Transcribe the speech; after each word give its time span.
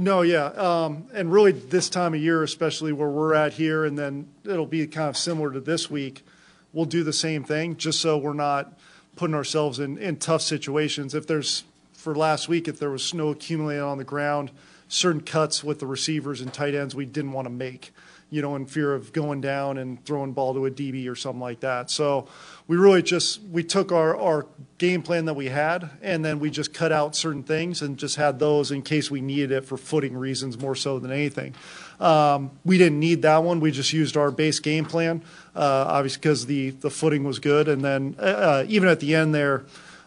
No, 0.00 0.22
yeah, 0.22 0.44
um, 0.44 1.08
and 1.12 1.32
really 1.32 1.50
this 1.50 1.88
time 1.88 2.14
of 2.14 2.20
year, 2.20 2.44
especially 2.44 2.92
where 2.92 3.08
we're 3.08 3.34
at 3.34 3.54
here, 3.54 3.84
and 3.84 3.98
then 3.98 4.28
it'll 4.44 4.64
be 4.64 4.86
kind 4.86 5.08
of 5.08 5.16
similar 5.16 5.52
to 5.52 5.58
this 5.58 5.90
week. 5.90 6.24
We'll 6.72 6.84
do 6.84 7.02
the 7.02 7.12
same 7.12 7.42
thing, 7.42 7.76
just 7.76 8.00
so 8.00 8.16
we're 8.16 8.32
not 8.32 8.78
putting 9.16 9.34
ourselves 9.34 9.80
in, 9.80 9.98
in 9.98 10.18
tough 10.18 10.42
situations. 10.42 11.16
If 11.16 11.26
there's 11.26 11.64
for 11.94 12.14
last 12.14 12.48
week, 12.48 12.68
if 12.68 12.78
there 12.78 12.90
was 12.90 13.02
snow 13.02 13.30
accumulating 13.30 13.82
on 13.82 13.98
the 13.98 14.04
ground, 14.04 14.52
certain 14.86 15.20
cuts 15.20 15.64
with 15.64 15.80
the 15.80 15.86
receivers 15.86 16.40
and 16.40 16.54
tight 16.54 16.76
ends 16.76 16.94
we 16.94 17.04
didn't 17.04 17.32
want 17.32 17.46
to 17.46 17.52
make, 17.52 17.92
you 18.30 18.42
know, 18.42 18.56
in 18.56 18.66
fear 18.66 18.94
of 18.94 19.12
going 19.12 19.40
down 19.40 19.78
and 19.78 20.04
throwing 20.04 20.32
ball 20.32 20.52
to 20.54 20.66
a 20.66 20.70
DB 20.70 21.10
or 21.10 21.14
something 21.14 21.40
like 21.40 21.60
that. 21.60 21.90
So 21.90 22.28
we 22.66 22.76
really 22.76 23.02
just 23.02 23.42
we 23.44 23.62
took 23.62 23.90
our, 23.90 24.16
our 24.16 24.46
game 24.76 25.02
plan 25.02 25.24
that 25.24 25.34
we 25.34 25.46
had 25.46 25.90
and 26.02 26.22
then 26.24 26.38
we 26.38 26.50
just 26.50 26.74
cut 26.74 26.92
out 26.92 27.16
certain 27.16 27.42
things 27.42 27.80
and 27.80 27.96
just 27.96 28.16
had 28.16 28.38
those 28.38 28.70
in 28.70 28.82
case 28.82 29.10
we 29.10 29.22
needed 29.22 29.50
it 29.50 29.64
for 29.64 29.78
footing 29.78 30.14
reasons 30.14 30.58
more 30.58 30.74
so 30.74 30.98
than 30.98 31.10
anything. 31.10 31.54
Um, 32.00 32.50
we 32.64 32.76
didn't 32.76 33.00
need 33.00 33.22
that 33.22 33.42
one. 33.42 33.60
We 33.60 33.70
just 33.70 33.92
used 33.92 34.16
our 34.16 34.30
base 34.30 34.60
game 34.60 34.84
plan, 34.84 35.22
uh, 35.56 35.86
obviously 35.88 36.20
because 36.20 36.46
the 36.46 36.70
the 36.70 36.90
footing 36.90 37.24
was 37.24 37.38
good. 37.38 37.66
And 37.66 37.82
then 37.82 38.14
uh, 38.18 38.64
even 38.68 38.88
at 38.88 39.00
the 39.00 39.14
end 39.14 39.34
there, 39.34 39.64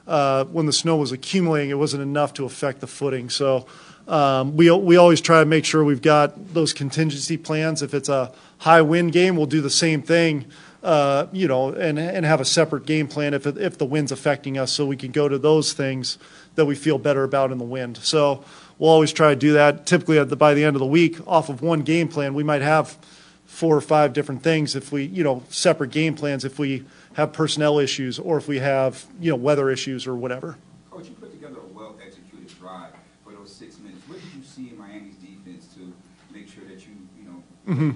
uh, 0.08 0.46
when 0.46 0.68
the 0.68 0.74
snow 0.74 0.98
was 0.98 1.12
accumulating, 1.12 1.72
it 1.72 1.78
wasn't 1.78 2.04
enough 2.04 2.34
to 2.36 2.46
affect 2.46 2.82
the 2.82 2.88
footing. 2.88 3.30
So. 3.30 3.66
Um, 4.08 4.58
we 4.58 4.70
we 4.72 4.98
always 4.98 5.22
try 5.22 5.40
to 5.40 5.46
make 5.46 5.66
sure 5.66 5.84
we've 5.84 6.02
got 6.02 6.54
those 6.54 6.74
contingency 6.74 7.38
plans. 7.38 7.82
If 7.82 7.94
it's 7.94 8.10
a 8.10 8.32
high 8.60 8.82
wind 8.82 9.14
game, 9.14 9.36
we'll 9.36 9.46
do 9.46 9.62
the 9.62 9.70
same 9.70 10.02
thing, 10.02 10.46
uh, 10.84 11.28
you 11.32 11.48
know, 11.48 11.70
and 11.70 11.98
and 11.98 12.26
have 12.26 12.42
a 12.42 12.46
separate 12.46 12.86
game 12.86 13.08
plan 13.08 13.34
if 13.34 13.46
if 13.46 13.78
the 13.78 13.86
wind's 13.86 14.12
affecting 14.12 14.58
us, 14.58 14.72
so 14.72 14.86
we 14.86 14.98
can 14.98 15.12
go 15.12 15.30
to 15.30 15.38
those 15.38 15.74
things 15.74 16.18
that 16.56 16.66
we 16.66 16.76
feel 16.76 16.98
better 16.98 17.24
about 17.24 17.52
in 17.52 17.58
the 17.58 17.64
wind. 17.64 17.98
So 17.98 18.44
we'll 18.78 18.90
always 18.90 19.14
try 19.14 19.30
to 19.30 19.36
do 19.36 19.54
that. 19.54 19.86
Typically, 19.86 20.20
at 20.20 20.30
the, 20.30 20.36
by 20.36 20.54
the 20.54 20.64
end 20.66 20.76
of 20.76 20.80
the 20.82 20.86
week, 20.86 21.20
off 21.26 21.50
of 21.50 21.62
one 21.62 21.82
game 21.82 22.08
plan, 22.08 22.34
we 22.34 22.44
might 22.44 22.62
have 22.62 22.98
four 23.46 23.76
or 23.76 23.82
five 23.82 24.14
different 24.14 24.42
things 24.44 24.76
if 24.76 24.92
we, 24.92 25.04
you 25.04 25.24
know, 25.24 25.44
separate 25.50 25.92
game 25.92 26.16
plans 26.16 26.44
if 26.46 26.58
we 26.58 26.84
have 27.14 27.34
personnel 27.34 27.80
issues 27.80 28.18
or 28.18 28.38
if 28.38 28.48
we 28.48 28.60
have, 28.60 29.06
you 29.20 29.30
know, 29.30 29.36
weather 29.36 29.70
issues 29.70 30.08
or 30.08 30.16
whatever. 30.16 30.58
Coach, 30.90 31.08
you 31.08 31.14
put 31.16 31.32
together 31.32 31.58
a 31.60 31.74
well-executed 31.74 32.48
drive 32.58 32.94
for 33.26 33.34
those 33.34 33.54
six 33.54 33.78
minutes. 33.80 34.08
What 34.08 34.20
did 34.22 34.34
you 34.34 34.44
see 34.44 34.70
in 34.70 34.78
Miami's 34.78 35.16
defense 35.16 35.68
to 35.76 35.94
make 36.34 36.48
sure 36.48 36.64
that 36.64 36.80
you, 36.88 36.94
you 37.18 37.26
know, 37.26 37.44
mm-hmm. 37.74 37.92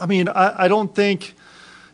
I 0.00 0.06
mean, 0.06 0.28
I, 0.28 0.64
I 0.64 0.68
don't 0.68 0.94
think 0.94 1.34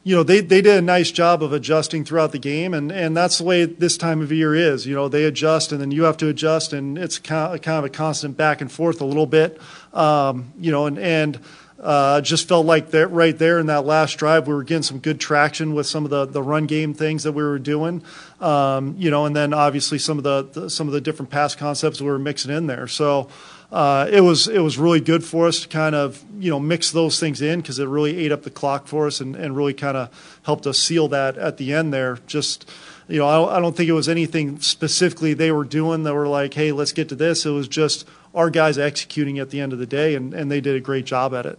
you 0.03 0.17
know, 0.17 0.23
they, 0.23 0.41
they 0.41 0.63
did 0.63 0.79
a 0.79 0.83
nice 0.83 1.11
job 1.11 1.43
of 1.43 1.53
adjusting 1.53 2.07
throughout 2.07 2.33
the 2.33 2.39
game, 2.39 2.73
and, 2.73 2.91
and 2.91 3.15
that's 3.15 3.39
the 3.39 3.45
way 3.45 3.67
this 3.67 3.99
time 3.99 4.23
of 4.23 4.33
year 4.33 4.55
is. 4.55 4.87
You 4.87 4.95
know, 4.95 5.09
they 5.09 5.25
adjust, 5.25 5.73
and 5.73 5.81
then 5.81 5.91
you 5.91 6.05
have 6.05 6.17
to 6.19 6.29
adjust, 6.29 6.73
and 6.73 6.97
it's 6.97 7.19
kind 7.19 7.55
of, 7.55 7.61
kind 7.61 7.79
of 7.79 7.85
a 7.85 7.91
constant 7.91 8.37
back 8.37 8.63
and 8.63 8.73
forth 8.73 9.03
a 9.03 9.05
little 9.05 9.27
bit. 9.27 9.61
Um, 9.93 10.53
you 10.59 10.73
know, 10.73 10.87
and, 10.87 10.99
and 10.99 11.39
uh, 11.81 12.21
just 12.21 12.47
felt 12.47 12.67
like 12.67 12.91
that 12.91 13.09
right 13.09 13.37
there 13.37 13.59
in 13.59 13.67
that 13.67 13.87
last 13.87 14.19
drive, 14.19 14.47
we 14.47 14.55
were 14.55 14.63
getting 14.63 14.83
some 14.83 14.99
good 14.99 15.19
traction 15.19 15.75
with 15.75 15.87
some 15.87 16.05
of 16.05 16.11
the, 16.11 16.27
the 16.27 16.43
run 16.43 16.67
game 16.67 16.93
things 16.93 17.23
that 17.23 17.33
we 17.33 17.43
were 17.43 17.59
doing. 17.59 18.03
Um, 18.41 18.95
you 18.99 19.11
know, 19.11 19.25
and 19.25 19.35
then 19.35 19.55
obviously 19.55 19.99
some 19.99 20.19
of 20.19 20.25
the, 20.25 20.43
the 20.43 20.71
some 20.71 20.87
of 20.89 20.93
the 20.93 21.01
different 21.01 21.31
pass 21.31 21.55
concepts 21.55 22.01
we 22.01 22.07
were 22.09 22.19
mixing 22.19 22.51
in 22.51 22.67
there. 22.67 22.87
So 22.87 23.29
uh, 23.73 24.09
it 24.11 24.21
was 24.21 24.47
it 24.47 24.59
was 24.59 24.79
really 24.79 25.01
good 25.01 25.25
for 25.25 25.47
us 25.47 25.61
to 25.61 25.69
kind 25.69 25.95
of 25.95 26.23
you 26.39 26.51
know 26.51 26.61
mix 26.61 26.91
those 26.91 27.19
things 27.19 27.41
in 27.41 27.61
because 27.61 27.79
it 27.79 27.87
really 27.87 28.19
ate 28.19 28.33
up 28.33 28.43
the 28.43 28.51
clock 28.51 28.87
for 28.87 29.07
us 29.07 29.21
and, 29.21 29.35
and 29.35 29.57
really 29.57 29.75
kind 29.75 29.97
of 29.97 30.41
helped 30.43 30.67
us 30.67 30.79
seal 30.79 31.09
that 31.09 31.39
at 31.39 31.57
the 31.57 31.73
end 31.73 31.95
there. 31.95 32.19
Just 32.27 32.69
you 33.09 33.19
know, 33.19 33.27
I, 33.27 33.57
I 33.57 33.61
don't 33.61 33.77
think 33.77 33.89
it 33.89 33.95
was 33.95 34.09
anything 34.09 34.61
specifically 34.61 35.35
they 35.35 35.51
were 35.51 35.65
doing 35.65 36.03
that 36.03 36.15
were 36.15 36.29
like, 36.29 36.55
hey, 36.55 36.73
let's 36.73 36.93
get 36.93 37.09
to 37.09 37.15
this. 37.15 37.47
It 37.47 37.51
was 37.51 37.69
just 37.69 38.07
our 38.35 38.51
guys 38.51 38.79
executing 38.79 39.39
at 39.39 39.51
the 39.51 39.61
end 39.61 39.73
of 39.73 39.79
the 39.79 39.87
day, 39.87 40.15
and, 40.15 40.33
and 40.33 40.51
they 40.51 40.61
did 40.61 40.77
a 40.77 40.81
great 40.81 41.05
job 41.05 41.35
at 41.35 41.47
it. 41.47 41.59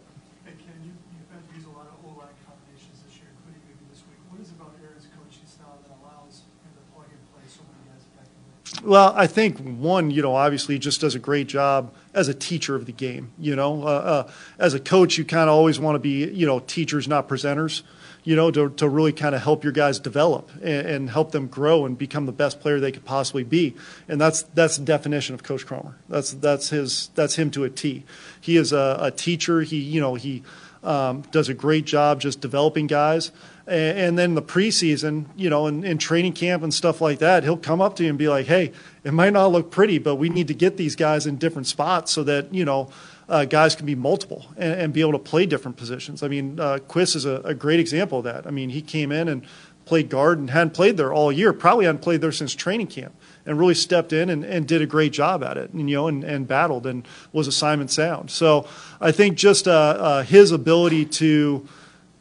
Well, 8.83 9.13
I 9.15 9.27
think 9.27 9.59
one, 9.59 10.09
you 10.09 10.21
know, 10.21 10.35
obviously 10.35 10.79
just 10.79 11.01
does 11.01 11.13
a 11.13 11.19
great 11.19 11.47
job 11.47 11.93
as 12.13 12.27
a 12.27 12.33
teacher 12.33 12.75
of 12.75 12.85
the 12.85 12.91
game. 12.91 13.31
You 13.37 13.55
know, 13.55 13.83
uh, 13.83 13.85
uh, 13.85 14.31
as 14.57 14.73
a 14.73 14.79
coach, 14.79 15.17
you 15.17 15.25
kind 15.25 15.49
of 15.49 15.55
always 15.55 15.79
want 15.79 15.95
to 15.95 15.99
be, 15.99 16.27
you 16.31 16.45
know, 16.45 16.59
teachers, 16.59 17.07
not 17.07 17.27
presenters. 17.27 17.83
You 18.23 18.35
know, 18.35 18.51
to 18.51 18.69
to 18.69 18.87
really 18.87 19.13
kind 19.13 19.33
of 19.33 19.41
help 19.41 19.63
your 19.63 19.73
guys 19.73 19.97
develop 19.97 20.51
and, 20.61 20.87
and, 20.87 21.09
help 21.09 21.31
them 21.31 21.47
grow 21.47 21.87
and 21.87 21.97
become 21.97 22.27
the 22.27 22.31
best 22.31 22.59
player 22.59 22.79
they 22.79 22.91
could 22.91 23.03
possibly 23.03 23.43
be. 23.43 23.75
And 24.07 24.21
that's 24.21 24.43
that's 24.43 24.77
the 24.77 24.85
definition 24.85 25.33
of 25.33 25.41
Coach 25.41 25.65
Kromer. 25.65 25.95
That's 26.07 26.31
that's 26.33 26.69
his 26.69 27.09
that's 27.15 27.33
him 27.33 27.49
to 27.49 27.63
a 27.63 27.69
T. 27.71 28.03
He 28.39 28.57
is 28.57 28.73
a, 28.73 28.97
a 29.01 29.09
teacher. 29.09 29.61
He 29.61 29.77
you 29.77 29.99
know 29.99 30.13
he 30.13 30.43
um, 30.83 31.21
does 31.31 31.49
a 31.49 31.53
great 31.53 31.85
job 31.85 32.21
just 32.21 32.41
developing 32.41 32.87
guys. 32.87 33.31
And, 33.67 33.97
and 33.97 34.19
then 34.19 34.35
the 34.35 34.41
preseason, 34.41 35.27
you 35.35 35.49
know, 35.49 35.67
in, 35.67 35.83
in, 35.83 35.97
training 35.97 36.33
camp 36.33 36.63
and 36.63 36.73
stuff 36.73 37.01
like 37.01 37.19
that, 37.19 37.43
he'll 37.43 37.57
come 37.57 37.81
up 37.81 37.95
to 37.97 38.03
you 38.03 38.09
and 38.09 38.17
be 38.17 38.27
like, 38.27 38.47
hey, 38.47 38.71
it 39.03 39.13
might 39.13 39.33
not 39.33 39.51
look 39.51 39.69
pretty, 39.69 39.99
but 39.99 40.15
we 40.15 40.29
need 40.29 40.47
to 40.47 40.53
get 40.53 40.77
these 40.77 40.95
guys 40.95 41.27
in 41.27 41.37
different 41.37 41.67
spots 41.67 42.11
so 42.11 42.23
that, 42.23 42.53
you 42.53 42.65
know, 42.65 42.89
uh, 43.29 43.45
guys 43.45 43.75
can 43.75 43.85
be 43.85 43.95
multiple 43.95 44.45
and, 44.57 44.73
and, 44.73 44.93
be 44.93 44.99
able 44.99 45.13
to 45.13 45.19
play 45.19 45.45
different 45.45 45.77
positions. 45.77 46.21
I 46.21 46.27
mean, 46.27 46.59
uh, 46.59 46.79
Quiss 46.79 47.15
is 47.15 47.23
a, 47.23 47.41
a 47.45 47.53
great 47.53 47.79
example 47.79 48.17
of 48.17 48.23
that. 48.25 48.45
I 48.45 48.51
mean, 48.51 48.69
he 48.69 48.81
came 48.81 49.11
in 49.11 49.29
and 49.29 49.45
played 49.91 50.09
guard 50.09 50.39
and 50.39 50.49
hadn't 50.49 50.73
played 50.73 50.95
there 50.95 51.11
all 51.11 51.33
year, 51.33 51.51
probably 51.51 51.83
hadn't 51.83 52.01
played 52.01 52.21
there 52.21 52.31
since 52.31 52.55
training 52.55 52.87
camp 52.87 53.13
and 53.45 53.59
really 53.59 53.73
stepped 53.73 54.13
in 54.13 54.29
and, 54.29 54.45
and 54.45 54.65
did 54.65 54.81
a 54.81 54.85
great 54.85 55.11
job 55.11 55.43
at 55.43 55.57
it, 55.57 55.69
and, 55.71 55.89
you 55.89 55.97
know, 55.97 56.07
and, 56.07 56.23
and 56.23 56.47
battled 56.47 56.85
and 56.85 57.05
was 57.33 57.45
assignment 57.45 57.91
sound. 57.91 58.31
So 58.31 58.65
I 59.01 59.11
think 59.11 59.35
just 59.35 59.67
uh, 59.67 59.71
uh, 59.71 60.23
his 60.23 60.53
ability 60.53 61.05
to 61.19 61.67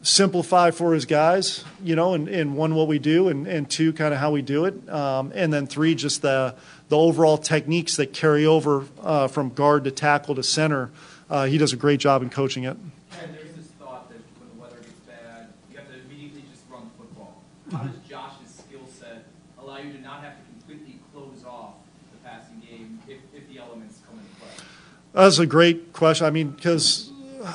simplify 0.02 0.72
for 0.72 0.94
his 0.94 1.04
guys, 1.04 1.64
you 1.84 1.94
know, 1.94 2.14
and, 2.14 2.26
and 2.26 2.56
one, 2.56 2.74
what 2.74 2.88
we 2.88 2.98
do, 2.98 3.28
and, 3.28 3.46
and 3.46 3.70
two, 3.70 3.92
kind 3.92 4.12
of 4.12 4.18
how 4.18 4.32
we 4.32 4.42
do 4.42 4.64
it. 4.64 4.74
Um, 4.88 5.30
and 5.32 5.52
then 5.52 5.68
three, 5.68 5.94
just 5.94 6.22
the, 6.22 6.56
the 6.88 6.96
overall 6.96 7.38
techniques 7.38 7.94
that 7.98 8.12
carry 8.12 8.46
over 8.46 8.84
uh, 9.00 9.28
from 9.28 9.50
guard 9.50 9.84
to 9.84 9.92
tackle 9.92 10.34
to 10.34 10.42
center. 10.42 10.90
Uh, 11.28 11.44
he 11.46 11.56
does 11.56 11.72
a 11.72 11.76
great 11.76 12.00
job 12.00 12.22
in 12.22 12.30
coaching 12.30 12.64
it. 12.64 12.76
And 13.20 13.34
there's 13.34 13.54
this 13.54 13.66
thought 13.78 14.08
that 14.08 14.18
when 14.40 14.48
the 14.50 14.60
weather 14.60 14.80
gets 14.80 15.00
bad, 15.06 15.52
you 15.70 15.76
have 15.76 15.86
to 15.86 16.00
immediately 16.00 16.42
just 16.50 16.64
run 16.68 16.82
the 16.82 17.04
football. 17.04 17.42
How 17.72 17.84
does 17.84 17.96
Josh's 18.08 18.54
skill 18.54 18.86
set 18.86 19.24
allow 19.58 19.78
you 19.78 19.92
to 19.92 20.00
not 20.00 20.22
have 20.22 20.34
to 20.34 20.42
completely 20.50 21.00
close 21.12 21.44
off 21.46 21.74
the 22.12 22.28
passing 22.28 22.60
game 22.60 23.00
if, 23.08 23.18
if 23.34 23.48
the 23.48 23.58
elements 23.58 24.00
come 24.08 24.18
into 24.18 24.30
play? 24.40 24.66
That's 25.12 25.38
a 25.38 25.46
great 25.46 25.92
question. 25.92 26.26
I 26.26 26.30
mean, 26.30 26.50
because 26.50 27.10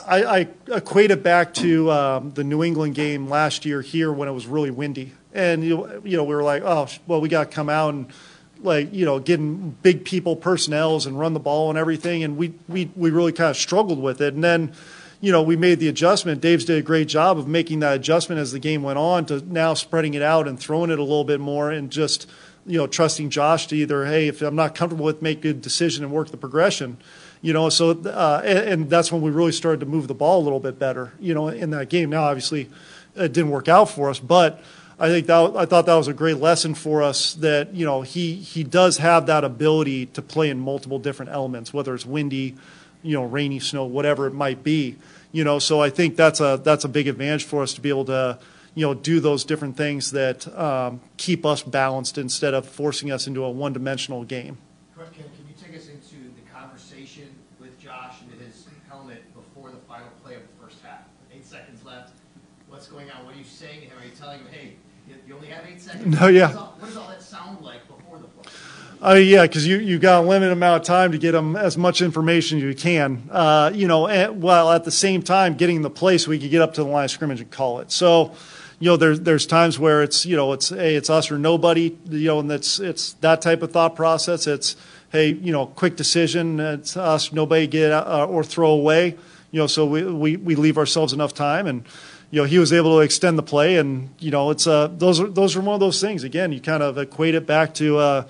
I, 0.07 0.23
I, 0.23 0.47
equate 0.67 1.11
it 1.11 1.23
back 1.23 1.53
to 1.55 1.91
um, 1.91 2.31
the 2.31 2.43
New 2.43 2.63
England 2.63 2.95
game 2.95 3.29
last 3.29 3.65
year 3.65 3.81
here 3.81 4.11
when 4.11 4.27
it 4.27 4.31
was 4.31 4.47
really 4.47 4.71
windy, 4.71 5.11
and 5.33 5.63
you, 5.63 6.01
you 6.03 6.17
know 6.17 6.23
we 6.23 6.35
were 6.35 6.43
like, 6.43 6.63
oh 6.63 6.87
well, 7.07 7.21
we 7.21 7.29
got 7.29 7.49
to 7.49 7.55
come 7.55 7.69
out 7.69 7.93
and 7.93 8.07
like 8.61 8.93
you 8.93 9.05
know 9.05 9.19
getting 9.19 9.71
big 9.83 10.05
people 10.05 10.35
personnels 10.35 11.05
and 11.05 11.19
run 11.19 11.33
the 11.33 11.39
ball 11.39 11.69
and 11.69 11.77
everything, 11.77 12.23
and 12.23 12.37
we 12.37 12.53
we 12.67 12.89
we 12.95 13.11
really 13.11 13.31
kind 13.31 13.49
of 13.49 13.57
struggled 13.57 14.01
with 14.01 14.21
it, 14.21 14.33
and 14.33 14.43
then. 14.43 14.73
You 15.25 15.31
know, 15.31 15.41
we 15.41 15.55
made 15.55 15.79
the 15.79 15.87
adjustment. 15.87 16.39
Dave's 16.39 16.65
did 16.65 16.77
a 16.77 16.83
great 16.83 17.07
job 17.07 17.39
of 17.39 17.47
making 17.47 17.79
that 17.79 17.95
adjustment 17.95 18.39
as 18.39 18.51
the 18.51 18.59
game 18.59 18.83
went 18.83 18.99
on 18.99 19.25
to 19.25 19.41
now 19.51 19.73
spreading 19.73 20.13
it 20.13 20.21
out 20.21 20.47
and 20.47 20.59
throwing 20.59 20.91
it 20.91 20.99
a 20.99 21.01
little 21.01 21.23
bit 21.23 21.39
more 21.39 21.71
and 21.71 21.91
just, 21.91 22.29
you 22.67 22.77
know, 22.77 22.85
trusting 22.85 23.31
Josh 23.31 23.65
to 23.67 23.75
either, 23.75 24.05
hey, 24.05 24.27
if 24.27 24.43
I'm 24.43 24.55
not 24.55 24.75
comfortable 24.75 25.05
with, 25.05 25.23
make 25.23 25.43
a 25.43 25.53
decision 25.53 26.03
and 26.03 26.13
work 26.13 26.29
the 26.29 26.37
progression 26.37 26.97
you 27.41 27.53
know, 27.53 27.69
so 27.69 27.91
uh, 27.91 28.41
and, 28.43 28.57
and, 28.57 28.89
that's 28.89 29.11
when 29.11 29.21
we 29.21 29.29
really 29.29 29.51
started 29.51 29.81
to 29.81 29.85
move 29.85 30.07
the 30.07 30.15
ball 30.15 30.41
a 30.41 30.43
little 30.43 30.59
bit 30.59 30.79
better, 30.79 31.13
you 31.19 31.35
know, 31.35 31.49
in 31.49 31.69
that 31.69 31.89
game. 31.89 32.09
Now, 32.09 32.23
obviously, 32.23 32.69
it 33.15 33.33
didn't 33.33 33.51
work 33.51 33.67
out 33.67 33.87
for 33.87 34.09
us, 34.09 34.17
but 34.17 34.63
I 34.97 35.09
think 35.09 35.27
that 35.27 35.55
I 35.55 35.65
thought 35.65 35.85
that 35.85 35.95
was 35.95 36.07
a 36.07 36.13
great 36.13 36.37
lesson 36.37 36.73
for 36.73 37.03
us 37.03 37.35
that 37.35 37.73
you 37.75 37.85
know 37.85 38.01
he 38.01 38.35
he 38.35 38.63
does 38.63 38.97
have 38.97 39.25
that 39.25 39.43
ability 39.43 40.07
to 40.07 40.21
play 40.21 40.49
in 40.49 40.59
multiple 40.59 40.97
different 40.97 41.31
elements, 41.33 41.73
whether 41.73 41.93
it's 41.93 42.05
windy, 42.05 42.55
you 43.05 43.13
know, 43.13 43.23
rainy, 43.23 43.59
snow, 43.59 43.85
whatever 43.85 44.25
it 44.27 44.33
might 44.33 44.63
be. 44.63 44.97
You 45.31 45.43
know, 45.43 45.59
so 45.59 45.81
I 45.81 45.89
think 45.89 46.15
that's 46.15 46.39
a 46.39 46.59
that's 46.63 46.85
a 46.85 46.89
big 46.89 47.07
advantage 47.07 47.43
for 47.43 47.61
us 47.61 47.73
to 47.75 47.81
be 47.81 47.89
able 47.89 48.05
to 48.05 48.39
you 48.73 48.85
know 48.85 48.93
do 48.93 49.19
those 49.19 49.45
different 49.45 49.77
things 49.77 50.11
that 50.11 50.47
um, 50.57 51.01
keep 51.17 51.45
us 51.45 51.61
balanced 51.61 52.17
instead 52.17 52.53
of 52.53 52.67
forcing 52.67 53.11
us 53.11 53.27
into 53.27 53.43
a 53.43 53.49
one 53.49 53.73
dimensional 53.73 54.23
game. 54.23 54.57
Can, 54.95 55.05
can 55.13 55.47
you 55.47 55.53
take 55.61 55.77
us 55.77 55.87
into 55.87 56.15
the 56.35 56.41
conversation 56.53 57.29
with 57.59 57.79
Josh 57.79 58.15
and 58.21 58.41
his 58.41 58.65
helmet 58.89 59.23
before 59.35 59.69
the 59.69 59.77
final 59.87 60.07
play 60.23 60.35
of 60.35 60.41
the 60.41 60.63
first 60.65 60.77
half? 60.83 61.01
Eight 61.33 61.45
seconds 61.45 61.85
left. 61.85 62.13
What's 62.67 62.87
going 62.87 63.11
on? 63.11 63.25
What 63.25 63.35
are 63.35 63.37
you 63.37 63.43
saying 63.43 63.81
to 63.81 63.87
him? 63.87 63.97
Are 64.01 64.05
you 64.05 64.11
telling 64.11 64.39
him, 64.39 64.47
hey, 64.51 64.75
you, 65.07 65.15
you 65.27 65.35
only 65.35 65.47
have 65.47 65.65
eight 65.65 65.81
seconds? 65.81 66.19
No, 66.19 66.27
yeah. 66.27 66.47
What 66.47 66.51
does, 66.51 66.57
all, 66.57 66.75
what 66.79 66.87
does 66.87 66.97
all 66.97 67.07
that 67.09 67.21
sound 67.21 67.61
like 67.61 67.87
before 67.87 68.19
the 68.19 68.27
play? 69.05 69.17
Uh, 69.17 69.19
yeah, 69.19 69.41
because 69.43 69.65
you 69.67 69.77
you 69.77 69.99
got 69.99 70.23
a 70.23 70.27
limited 70.27 70.51
amount 70.51 70.81
of 70.81 70.87
time 70.87 71.11
to 71.11 71.17
get 71.17 71.31
them 71.31 71.55
as 71.55 71.77
much 71.77 72.01
information 72.01 72.57
as 72.57 72.63
you 72.63 72.75
can. 72.75 73.29
Uh, 73.31 73.71
you 73.73 73.87
know, 73.87 74.07
and, 74.07 74.41
while 74.41 74.71
at 74.71 74.83
the 74.83 74.91
same 74.91 75.21
time 75.21 75.55
getting 75.55 75.81
the 75.81 75.89
play 75.89 76.17
so 76.17 76.29
we 76.29 76.39
could 76.39 76.51
get 76.51 76.61
up 76.61 76.73
to 76.75 76.83
the 76.83 76.89
line 76.89 77.05
of 77.05 77.11
scrimmage 77.11 77.41
and 77.41 77.51
call 77.51 77.79
it. 77.79 77.91
So, 77.91 78.33
you 78.79 78.89
know, 78.89 78.97
there's 78.97 79.21
there's 79.21 79.45
times 79.45 79.79
where 79.79 80.03
it's 80.03 80.25
you 80.25 80.35
know 80.35 80.53
it's 80.53 80.69
hey 80.69 80.95
it's 80.95 81.09
us 81.09 81.31
or 81.31 81.37
nobody. 81.37 81.97
You 82.09 82.27
know, 82.27 82.39
and 82.39 82.49
that's 82.49 82.79
it's 82.79 83.13
that 83.21 83.41
type 83.41 83.61
of 83.61 83.71
thought 83.71 83.95
process. 83.95 84.47
It's 84.47 84.75
hey 85.11 85.29
you 85.29 85.51
know 85.51 85.67
quick 85.67 85.95
decision. 85.95 86.59
It's 86.59 86.97
us 86.97 87.31
nobody 87.31 87.67
get 87.67 87.91
uh, 87.91 88.25
or 88.29 88.43
throw 88.43 88.71
away. 88.71 89.17
You 89.51 89.61
know, 89.61 89.67
so 89.67 89.85
we, 89.85 90.03
we 90.03 90.35
we 90.37 90.55
leave 90.55 90.77
ourselves 90.77 91.13
enough 91.13 91.33
time 91.33 91.67
and 91.67 91.85
you 92.31 92.41
know, 92.41 92.47
he 92.47 92.59
was 92.59 92.73
able 92.73 92.97
to 92.97 92.99
extend 92.99 93.37
the 93.37 93.43
play, 93.43 93.77
and 93.77 94.09
you 94.19 94.31
know, 94.31 94.49
it's 94.49 94.67
uh, 94.67 94.87
those 94.87 95.21
are 95.21 95.27
those 95.27 95.55
are 95.55 95.61
one 95.61 95.75
of 95.75 95.79
those 95.79 96.01
things. 96.01 96.23
Again, 96.23 96.51
you 96.51 96.59
kind 96.59 96.83
of 96.83 96.97
equate 96.97 97.35
it 97.35 97.45
back 97.45 97.73
to, 97.75 97.97
uh, 97.97 98.27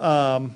um, 0.00 0.54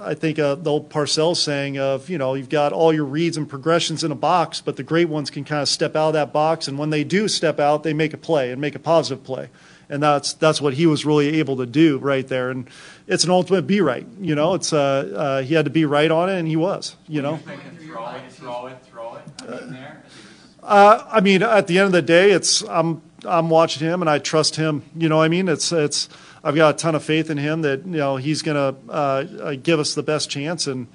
I 0.00 0.14
think 0.14 0.38
uh, 0.38 0.54
the 0.54 0.70
old 0.70 0.90
Parcells 0.90 1.36
saying 1.36 1.78
of, 1.78 2.08
you 2.08 2.18
know, 2.18 2.34
you've 2.34 2.48
got 2.48 2.72
all 2.72 2.92
your 2.92 3.04
reads 3.04 3.36
and 3.36 3.48
progressions 3.48 4.04
in 4.04 4.12
a 4.12 4.16
box, 4.16 4.60
but 4.60 4.76
the 4.76 4.82
great 4.82 5.08
ones 5.08 5.30
can 5.30 5.44
kind 5.44 5.62
of 5.62 5.68
step 5.68 5.96
out 5.96 6.08
of 6.08 6.12
that 6.14 6.32
box, 6.32 6.68
and 6.68 6.78
when 6.78 6.90
they 6.90 7.04
do 7.04 7.28
step 7.28 7.60
out, 7.60 7.82
they 7.82 7.92
make 7.92 8.14
a 8.14 8.16
play 8.16 8.50
and 8.50 8.60
make 8.60 8.74
a 8.74 8.78
positive 8.78 9.22
play, 9.24 9.48
and 9.88 10.02
that's 10.02 10.32
that's 10.32 10.60
what 10.60 10.74
he 10.74 10.86
was 10.86 11.04
really 11.04 11.38
able 11.38 11.56
to 11.58 11.66
do 11.66 11.98
right 11.98 12.26
there, 12.28 12.50
and 12.50 12.68
it's 13.06 13.24
an 13.24 13.30
ultimate 13.30 13.66
be 13.66 13.80
right. 13.80 14.06
You 14.20 14.34
know, 14.34 14.54
it's 14.54 14.72
uh, 14.72 14.78
uh 14.78 15.42
he 15.42 15.54
had 15.54 15.66
to 15.66 15.70
be 15.70 15.84
right 15.84 16.10
on 16.10 16.28
it, 16.28 16.38
and 16.38 16.48
he 16.48 16.56
was. 16.56 16.96
You 17.08 17.22
know. 17.22 17.36
Throw 17.36 18.14
it, 18.14 18.32
throw 18.32 18.66
it, 18.66 18.78
throw 18.84 19.14
it. 19.14 19.22
I 19.42 19.60
mean, 19.60 19.72
there. 19.72 20.02
Uh, 20.62 21.06
I 21.10 21.20
mean, 21.20 21.42
at 21.42 21.68
the 21.68 21.78
end 21.78 21.86
of 21.86 21.92
the 21.92 22.02
day, 22.02 22.32
it's 22.32 22.62
I'm 22.62 23.02
I'm 23.24 23.50
watching 23.50 23.86
him 23.86 24.02
and 24.02 24.10
I 24.10 24.18
trust 24.18 24.56
him. 24.56 24.82
You 24.96 25.08
know, 25.08 25.18
what 25.18 25.24
I 25.24 25.28
mean, 25.28 25.48
it's 25.48 25.70
it's 25.72 26.08
I've 26.46 26.54
got 26.54 26.76
a 26.76 26.78
ton 26.78 26.94
of 26.94 27.02
faith 27.02 27.28
in 27.28 27.38
him 27.38 27.62
that 27.62 27.84
you 27.84 27.96
know 27.96 28.16
he's 28.18 28.42
going 28.42 28.54
to 28.54 28.92
uh, 28.92 29.54
give 29.60 29.80
us 29.80 29.94
the 29.94 30.04
best 30.04 30.30
chance, 30.30 30.68
and 30.68 30.86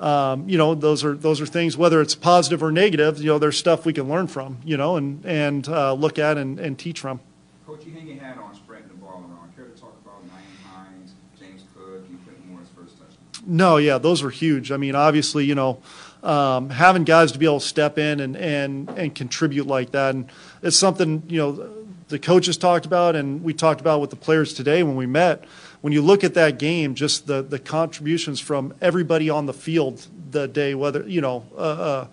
um, 0.00 0.48
you 0.48 0.58
know 0.58 0.74
those 0.74 1.04
are 1.04 1.14
those 1.14 1.40
are 1.40 1.46
things 1.46 1.76
whether 1.76 2.00
it's 2.00 2.16
positive 2.16 2.64
or 2.64 2.72
negative. 2.72 3.18
You 3.18 3.26
know, 3.26 3.38
there's 3.38 3.56
stuff 3.56 3.86
we 3.86 3.92
can 3.92 4.08
learn 4.08 4.26
from. 4.26 4.58
You 4.64 4.76
know, 4.76 4.96
and 4.96 5.24
and 5.24 5.68
uh, 5.68 5.92
look 5.92 6.18
at 6.18 6.36
and, 6.36 6.58
and 6.58 6.76
teach 6.76 6.98
from. 6.98 7.20
Coach, 7.64 7.86
you 7.86 7.92
hang 7.92 8.08
your 8.08 8.18
hat 8.18 8.38
on 8.38 8.52
spreading 8.56 8.88
the 8.88 8.94
ball 8.94 9.24
around. 9.30 9.54
Care 9.54 9.66
to 9.66 9.80
talk 9.80 9.94
about 10.04 10.20
Nyheim 10.26 10.66
Hines, 10.66 11.12
James 11.38 11.62
Cook, 11.76 12.02
and 12.08 12.50
Moore's 12.50 12.66
first 12.76 12.98
touchdown? 12.98 13.44
No, 13.46 13.76
yeah, 13.76 13.98
those 13.98 14.24
were 14.24 14.30
huge. 14.30 14.72
I 14.72 14.78
mean, 14.78 14.96
obviously, 14.96 15.44
you 15.44 15.54
know, 15.54 15.80
um, 16.24 16.70
having 16.70 17.04
guys 17.04 17.30
to 17.32 17.38
be 17.38 17.46
able 17.46 17.60
to 17.60 17.66
step 17.66 17.98
in 17.98 18.18
and, 18.18 18.36
and, 18.36 18.88
and 18.90 19.14
contribute 19.14 19.68
like 19.68 19.92
that. 19.92 20.16
And 20.16 20.28
it's 20.60 20.76
something, 20.76 21.22
you 21.28 21.38
know, 21.38 21.77
the 22.08 22.18
coaches 22.18 22.56
talked 22.56 22.86
about 22.86 23.16
and 23.16 23.42
we 23.42 23.52
talked 23.52 23.80
about 23.80 24.00
with 24.00 24.10
the 24.10 24.16
players 24.16 24.54
today 24.54 24.82
when 24.82 24.96
we 24.96 25.06
met. 25.06 25.44
When 25.80 25.92
you 25.92 26.02
look 26.02 26.24
at 26.24 26.34
that 26.34 26.58
game, 26.58 26.94
just 26.94 27.26
the, 27.26 27.42
the 27.42 27.58
contributions 27.58 28.40
from 28.40 28.74
everybody 28.80 29.30
on 29.30 29.46
the 29.46 29.52
field 29.52 30.06
the 30.30 30.48
day, 30.48 30.74
whether, 30.74 31.06
you 31.08 31.20
know, 31.20 31.46
uh, 31.56 31.60
uh, 31.60 32.06